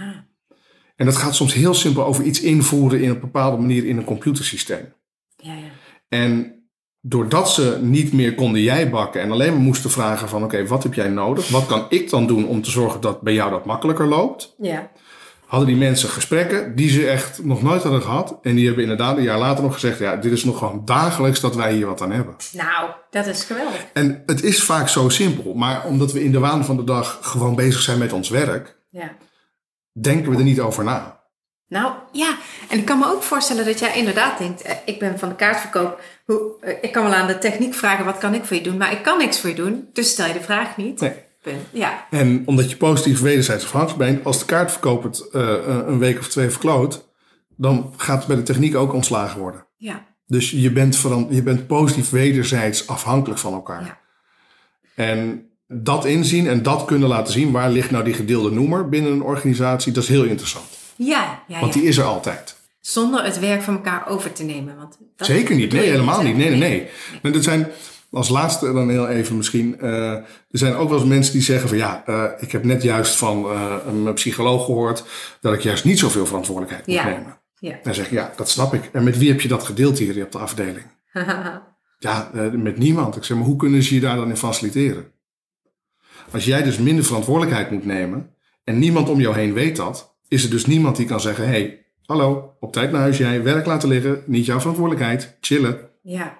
En 0.96 1.06
dat 1.06 1.16
gaat 1.16 1.36
soms 1.36 1.54
heel 1.54 1.74
simpel 1.74 2.06
over 2.06 2.24
iets 2.24 2.42
invoeren 2.42 3.02
in 3.02 3.10
een 3.10 3.20
bepaalde 3.20 3.58
manier 3.58 3.86
in 3.86 3.98
een 3.98 4.04
computersysteem. 4.04 4.94
Ja, 5.38 5.54
ja. 5.54 5.70
En 6.10 6.59
doordat 7.02 7.50
ze 7.52 7.78
niet 7.82 8.14
meer 8.14 8.36
konden 8.36 8.62
jij 8.62 8.90
bakken 8.90 9.22
en 9.22 9.32
alleen 9.32 9.52
maar 9.54 9.62
moesten 9.62 9.90
vragen 9.92 10.30
van 10.30 10.44
oké, 10.44 10.68
wat 10.68 10.84
heb 10.84 10.94
jij 10.94 11.08
nodig? 11.10 11.50
Wat 11.50 11.66
kan 11.66 11.86
ik 11.90 12.10
dan 12.10 12.28
doen 12.28 12.48
om 12.48 12.62
te 12.62 12.72
zorgen 12.72 13.02
dat 13.02 13.22
bij 13.22 13.34
jou 13.34 13.50
dat 13.52 13.66
makkelijker 13.66 14.08
loopt? 14.08 14.56
Ja. 14.58 14.92
Hadden 15.46 15.68
die 15.68 15.78
mensen 15.78 16.10
gesprekken 16.10 16.76
die 16.76 16.90
ze 16.90 17.08
echt 17.10 17.44
nog 17.44 17.62
nooit 17.62 17.84
hadden 17.84 18.02
gehad. 18.02 18.38
En 18.42 18.56
die 18.56 18.66
hebben 18.66 18.84
inderdaad 18.84 19.18
een 19.18 19.24
jaar 19.24 19.40
later 19.40 19.64
nog 19.64 19.74
gezegd, 19.74 20.00
ja, 20.00 20.16
dit 20.16 20.32
is 20.32 20.44
nog 20.44 20.58
gewoon 20.58 20.82
dagelijks 20.86 21.40
dat 21.40 21.56
wij 21.56 21.74
hier 21.74 21.86
wat 21.86 22.02
aan 22.02 22.12
hebben. 22.12 22.36
Nou, 22.54 22.90
dat 23.10 23.26
is 23.26 23.44
geweldig. 23.44 23.86
En 23.94 24.24
het 24.26 24.44
is 24.44 24.64
vaak 24.64 24.88
zo 24.88 25.10
simpel, 25.10 25.54
maar 25.54 25.86
omdat 25.86 26.12
we 26.12 26.24
in 26.24 26.32
de 26.32 26.40
waan 26.40 26.66
van 26.66 26.76
de 26.78 26.84
dag 26.84 27.18
gewoon 27.22 27.56
bezig 27.56 27.82
zijn 27.82 27.98
met 27.98 28.14
ons 28.14 28.30
werk, 28.30 28.78
Ja. 28.90 29.12
denken 30.02 30.32
we 30.32 30.38
er 30.38 30.44
niet 30.44 30.60
over 30.60 30.84
na. 30.84 31.19
Nou 31.70 31.94
ja, 32.12 32.38
en 32.70 32.78
ik 32.78 32.86
kan 32.86 33.00
me 33.00 33.06
ook 33.06 33.24
voorstellen 33.24 33.66
dat 33.66 33.80
jij 33.80 33.98
inderdaad 33.98 34.38
denkt: 34.38 34.62
eh, 34.62 34.76
ik 34.86 35.00
ben 35.00 35.20
van 35.20 35.30
de 35.30 35.36
kaartverkoop. 35.36 36.02
Hoe, 36.26 36.52
eh, 36.62 36.74
ik 36.82 36.92
kan 36.92 37.04
wel 37.04 37.14
aan 37.14 37.28
de 37.28 37.38
techniek 37.38 37.74
vragen: 37.74 38.06
wat 38.06 38.18
kan 38.18 38.34
ik 38.34 38.46
voor 38.46 38.56
je 38.58 38.64
doen? 38.64 38.78
Maar 38.78 38.92
ik 38.92 39.04
kan 39.04 39.18
niks 39.18 39.40
voor 39.40 39.50
je 39.50 39.56
doen, 39.56 39.90
dus 39.94 40.10
stel 40.10 40.28
je 40.28 40.34
de 40.34 40.42
vraag 40.42 40.78
niet. 40.78 41.00
Nee. 41.00 41.14
Punt. 41.42 41.62
Ja, 41.72 42.08
En 42.10 42.42
omdat 42.46 42.70
je 42.70 42.78
positief 42.78 43.22
wederzijds 43.22 43.64
afhankelijk 43.64 43.98
bent, 43.98 44.26
als 44.26 44.40
de 44.40 44.46
kaartverkoop 44.46 45.04
het 45.04 45.30
eh, 45.32 45.42
een 45.88 46.00
week 46.00 46.20
of 46.20 46.28
twee 46.28 46.50
verkloot, 46.50 47.10
dan 47.56 47.94
gaat 47.98 48.28
bij 48.28 48.36
de 48.36 48.44
techniek 48.44 48.76
ook 48.76 48.94
ontslagen 48.94 49.40
worden. 49.40 49.66
ja, 49.78 50.06
Dus 50.28 50.52
je 50.52 50.72
bent, 50.72 51.02
je 51.30 51.44
bent 51.44 51.68
positief 51.68 52.10
wederzijds 52.10 52.88
afhankelijk 52.88 53.40
van 53.40 53.54
elkaar. 53.54 53.84
Ja. 53.86 54.00
En 54.96 55.50
dat 55.68 56.06
inzien 56.06 56.48
en 56.48 56.64
dat 56.64 56.86
kunnen 56.86 57.10
laten 57.10 57.34
zien, 57.34 57.52
waar 57.52 57.70
ligt 57.70 57.92
nou 57.92 58.04
die 58.04 58.14
gedeelde 58.14 58.52
noemer 58.52 58.90
binnen 58.90 59.12
een 59.12 59.24
organisatie, 59.24 59.94
dat 59.94 60.04
is 60.04 60.10
heel 60.10 60.24
interessant. 60.24 60.79
Ja, 61.08 61.44
ja, 61.48 61.60
Want 61.60 61.74
die 61.74 61.84
is 61.84 61.98
er 61.98 62.04
altijd. 62.04 62.56
Zonder 62.80 63.24
het 63.24 63.40
werk 63.40 63.62
van 63.62 63.74
elkaar 63.74 64.08
over 64.08 64.34
te 64.34 64.44
nemen. 64.44 64.78
Want 64.78 64.98
dat 65.16 65.28
Zeker 65.28 65.56
niet, 65.56 65.72
nee, 65.72 65.90
helemaal 65.90 66.22
niet. 66.22 66.36
Nee, 66.38 66.50
nee, 66.50 66.60
nee. 66.60 66.90
En 67.22 67.34
er 67.34 67.44
zijn, 67.44 67.68
als 68.12 68.30
laatste 68.30 68.74
dan 68.74 68.90
heel 68.90 69.08
even 69.08 69.38
misschien, 69.38 69.80
eh, 69.80 70.12
er 70.14 70.26
zijn 70.50 70.74
ook 70.76 70.90
wel 70.90 71.00
eens 71.00 71.08
mensen 71.08 71.34
die 71.34 71.42
zeggen 71.42 71.70
van 71.70 71.78
ja, 71.78 72.04
eh, 72.06 72.24
ik 72.40 72.52
heb 72.52 72.64
net 72.64 72.84
juist 72.84 73.16
van 73.16 73.46
eh, 73.46 73.76
een 73.88 74.14
psycholoog 74.14 74.66
gehoord 74.66 75.04
dat 75.42 75.54
ik 75.54 75.62
juist 75.62 75.86
niet 75.86 76.00
zoveel 76.00 76.26
verantwoordelijkheid 76.26 76.88
moet 76.88 76.96
Ja. 76.96 77.06
nemen. 77.06 77.38
Ja. 77.60 77.80
Dan 77.84 77.94
zeg 77.94 78.06
ik 78.06 78.12
ja, 78.12 78.34
dat 78.36 78.50
snap 78.50 78.74
ik. 78.74 78.90
En 78.94 79.04
met 79.04 79.18
wie 79.18 79.30
heb 79.30 79.42
je 79.42 79.48
dat 79.48 79.64
gedeeld 79.64 79.98
hier 79.98 80.24
op 80.24 80.32
de 80.32 80.38
afdeling? 80.38 80.86
Ja, 82.02 82.30
met 82.52 82.78
niemand. 82.78 83.16
Ik 83.16 83.24
zeg, 83.24 83.38
maar 83.38 83.46
hoe 83.46 83.56
kunnen 83.56 83.84
ze 83.84 83.94
je 83.94 84.00
daar 84.00 84.16
dan 84.16 84.30
in 84.30 84.38
faciliteren? 84.38 85.12
Als 86.32 86.46
jij 86.46 86.64
dus 86.64 86.78
minder 86.78 87.06
verantwoordelijkheid 87.06 87.72
moet 87.72 87.86
nemen 87.86 88.34
en 88.64 88.80
niemand 88.80 89.10
om 89.10 89.20
jou 89.20 89.36
heen 89.36 89.54
weet 89.54 89.76
dat, 89.76 90.16
is 90.30 90.44
er 90.44 90.50
dus 90.50 90.66
niemand 90.66 90.96
die 90.96 91.06
kan 91.06 91.20
zeggen: 91.20 91.48
hey, 91.48 91.86
hallo, 92.06 92.56
op 92.60 92.74
tijd 92.74 92.92
naar 92.92 93.02
huis 93.02 93.18
jij, 93.18 93.44
werk 93.44 93.66
laten 93.66 93.90
liggen, 93.90 94.24
niet 94.26 94.46
jouw 94.46 94.60
verantwoordelijkheid, 94.60 95.38
chillen. 95.42 95.90
ja, 96.02 96.38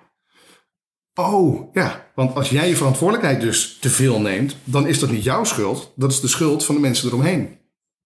Oh, 1.14 1.74
ja, 1.74 2.12
want 2.16 2.36
als 2.36 2.50
jij 2.50 2.68
je 2.68 2.76
verantwoordelijkheid 2.76 3.42
dus 3.42 3.78
te 3.80 3.90
veel 3.90 4.22
neemt, 4.22 4.56
dan 4.64 4.88
is 4.88 5.00
dat 5.00 5.12
niet 5.12 5.24
jouw 5.24 5.44
schuld, 5.44 5.94
dat 5.96 6.12
is 6.12 6.20
de 6.20 6.28
schuld 6.28 6.66
van 6.66 6.76
de 6.76 6.82
mensen 6.82 7.08
eromheen. 7.08 7.58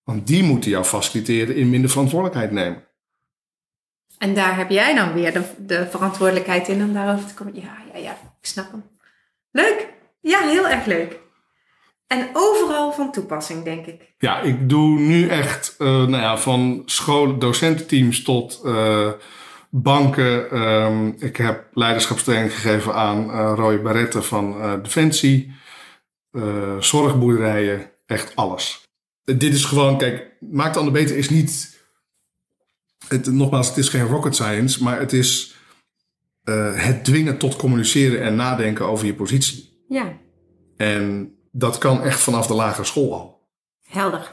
Want 0.03 0.27
die 0.27 0.43
moeten 0.43 0.69
jou 0.69 0.83
faciliteren 0.83 1.55
in 1.55 1.69
minder 1.69 1.89
verantwoordelijkheid 1.89 2.51
nemen. 2.51 2.83
en 4.17 4.33
daar 4.33 4.57
heb 4.57 4.69
jij 4.69 4.95
dan 4.95 5.13
weer 5.13 5.33
de, 5.33 5.43
de 5.57 5.87
verantwoordelijkheid 5.89 6.67
in 6.67 6.83
om 6.83 6.93
daarover 6.93 7.27
te 7.27 7.33
komen. 7.33 7.55
Ja, 7.55 7.77
ja, 7.93 7.99
ja, 7.99 8.11
ik 8.11 8.47
snap 8.47 8.71
hem. 8.71 8.83
Leuk. 9.51 9.87
Ja, 10.21 10.39
heel 10.47 10.69
erg 10.69 10.85
leuk. 10.85 11.19
En 12.13 12.30
overal 12.34 12.91
van 12.91 13.12
toepassing, 13.12 13.63
denk 13.63 13.86
ik. 13.86 14.13
Ja, 14.17 14.41
ik 14.41 14.69
doe 14.69 14.99
nu 14.99 15.28
echt 15.28 15.76
eh, 15.78 15.88
nou 15.88 16.12
ja, 16.12 16.38
van 16.38 16.82
scholen, 16.86 17.39
docententeams 17.39 18.23
tot 18.23 18.62
eh, 18.65 19.12
banken. 19.69 20.52
Ehm, 20.52 21.08
ik 21.17 21.38
heb 21.38 21.67
leiderschapstraining 21.73 22.54
gegeven 22.54 22.93
aan 22.93 23.32
eh 23.32 23.54
Roy 23.56 23.82
Barrette 23.82 24.21
van 24.21 24.56
Defensie. 24.84 25.52
zorgboerderijen, 26.80 27.91
echt 28.06 28.36
alles. 28.36 28.84
Dit 29.23 29.54
is 29.54 29.65
gewoon, 29.65 29.97
kijk, 29.97 30.32
Maak 30.39 30.73
de 30.73 30.80
ander 30.80 30.93
beter 30.93 31.17
is 31.17 31.30
niet... 31.30 31.82
Het, 33.08 33.26
nogmaals, 33.32 33.67
het 33.67 33.78
is 33.78 33.89
geen 33.89 34.08
rocket 34.08 34.36
science, 34.36 34.84
maar 34.84 34.99
het 34.99 35.13
is 35.13 35.56
het 36.73 37.06
dwingen 37.06 37.38
tot 37.38 37.56
communiceren 37.56 38.21
en 38.21 38.36
nadenken 38.36 38.86
over 38.86 39.06
je 39.06 39.13
positie. 39.13 39.86
Ja, 39.88 40.17
En 40.78 41.34
dat 41.55 41.77
kan 41.77 42.03
echt 42.03 42.19
vanaf 42.19 42.47
de 42.47 42.53
lagere 42.53 42.83
school 42.85 43.13
al. 43.13 43.41
helder. 43.89 44.31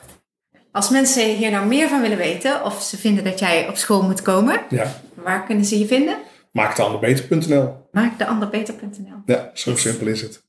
Als 0.72 0.88
mensen 0.90 1.24
hier 1.36 1.50
nou 1.50 1.66
meer 1.66 1.88
van 1.88 2.00
willen 2.00 2.16
weten 2.16 2.64
of 2.64 2.82
ze 2.82 2.96
vinden 2.96 3.24
dat 3.24 3.38
jij 3.38 3.68
op 3.68 3.76
school 3.76 4.02
moet 4.02 4.22
komen, 4.22 4.60
Ja. 4.68 5.00
waar 5.14 5.44
kunnen 5.46 5.64
ze 5.64 5.78
je 5.78 5.86
vinden? 5.86 6.18
Maakdeanderbeter.nl 6.52 7.88
Maakdeanderbeter.nl. 7.92 9.22
Ja, 9.26 9.50
zo 9.54 9.76
simpel 9.76 10.06
is 10.06 10.20
het. 10.22 10.42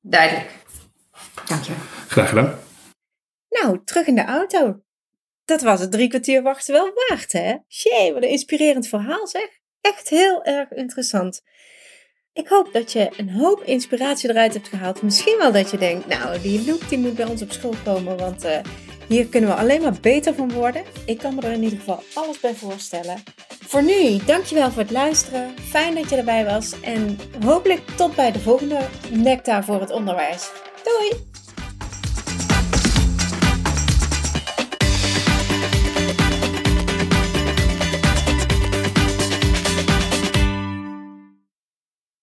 Duidelijk. 0.00 0.50
Dankjewel. 1.46 1.80
Graag 2.08 2.28
gedaan. 2.28 2.58
Nou, 3.48 3.80
terug 3.84 4.06
in 4.06 4.14
de 4.14 4.24
auto. 4.24 4.80
Dat 5.44 5.62
was 5.62 5.80
het 5.80 5.90
drie 5.92 6.08
kwartier 6.08 6.42
wachten 6.42 6.74
wel 6.74 6.90
waard, 7.08 7.32
hè? 7.32 7.56
Jee, 7.66 8.12
wat 8.12 8.22
een 8.22 8.28
inspirerend 8.28 8.86
verhaal 8.88 9.26
zeg. 9.26 9.48
echt 9.80 10.08
heel 10.08 10.44
erg 10.44 10.70
interessant. 10.70 11.42
Ik 12.34 12.48
hoop 12.48 12.72
dat 12.72 12.92
je 12.92 13.10
een 13.16 13.30
hoop 13.30 13.62
inspiratie 13.62 14.30
eruit 14.30 14.54
hebt 14.54 14.68
gehaald. 14.68 15.02
Misschien 15.02 15.38
wel 15.38 15.52
dat 15.52 15.70
je 15.70 15.78
denkt, 15.78 16.06
nou, 16.06 16.40
die 16.40 16.66
Loek 16.66 16.88
die 16.88 16.98
moet 16.98 17.14
bij 17.14 17.24
ons 17.24 17.42
op 17.42 17.52
school 17.52 17.74
komen, 17.84 18.16
want 18.16 18.44
uh, 18.44 18.58
hier 19.08 19.26
kunnen 19.26 19.50
we 19.50 19.56
alleen 19.56 19.82
maar 19.82 19.96
beter 20.00 20.34
van 20.34 20.52
worden. 20.52 20.82
Ik 21.06 21.18
kan 21.18 21.34
me 21.34 21.40
er 21.40 21.52
in 21.52 21.62
ieder 21.62 21.78
geval 21.78 22.02
alles 22.14 22.40
bij 22.40 22.54
voorstellen. 22.54 23.22
Voor 23.60 23.82
nu, 23.82 24.16
dankjewel 24.26 24.70
voor 24.70 24.82
het 24.82 24.90
luisteren. 24.90 25.54
Fijn 25.60 25.94
dat 25.94 26.10
je 26.10 26.16
erbij 26.16 26.44
was 26.44 26.80
en 26.80 27.18
hopelijk 27.44 27.80
tot 27.96 28.14
bij 28.14 28.32
de 28.32 28.38
volgende 28.38 28.80
Nectar 29.10 29.64
voor 29.64 29.80
het 29.80 29.90
onderwijs. 29.90 30.50
Doei! 30.84 31.41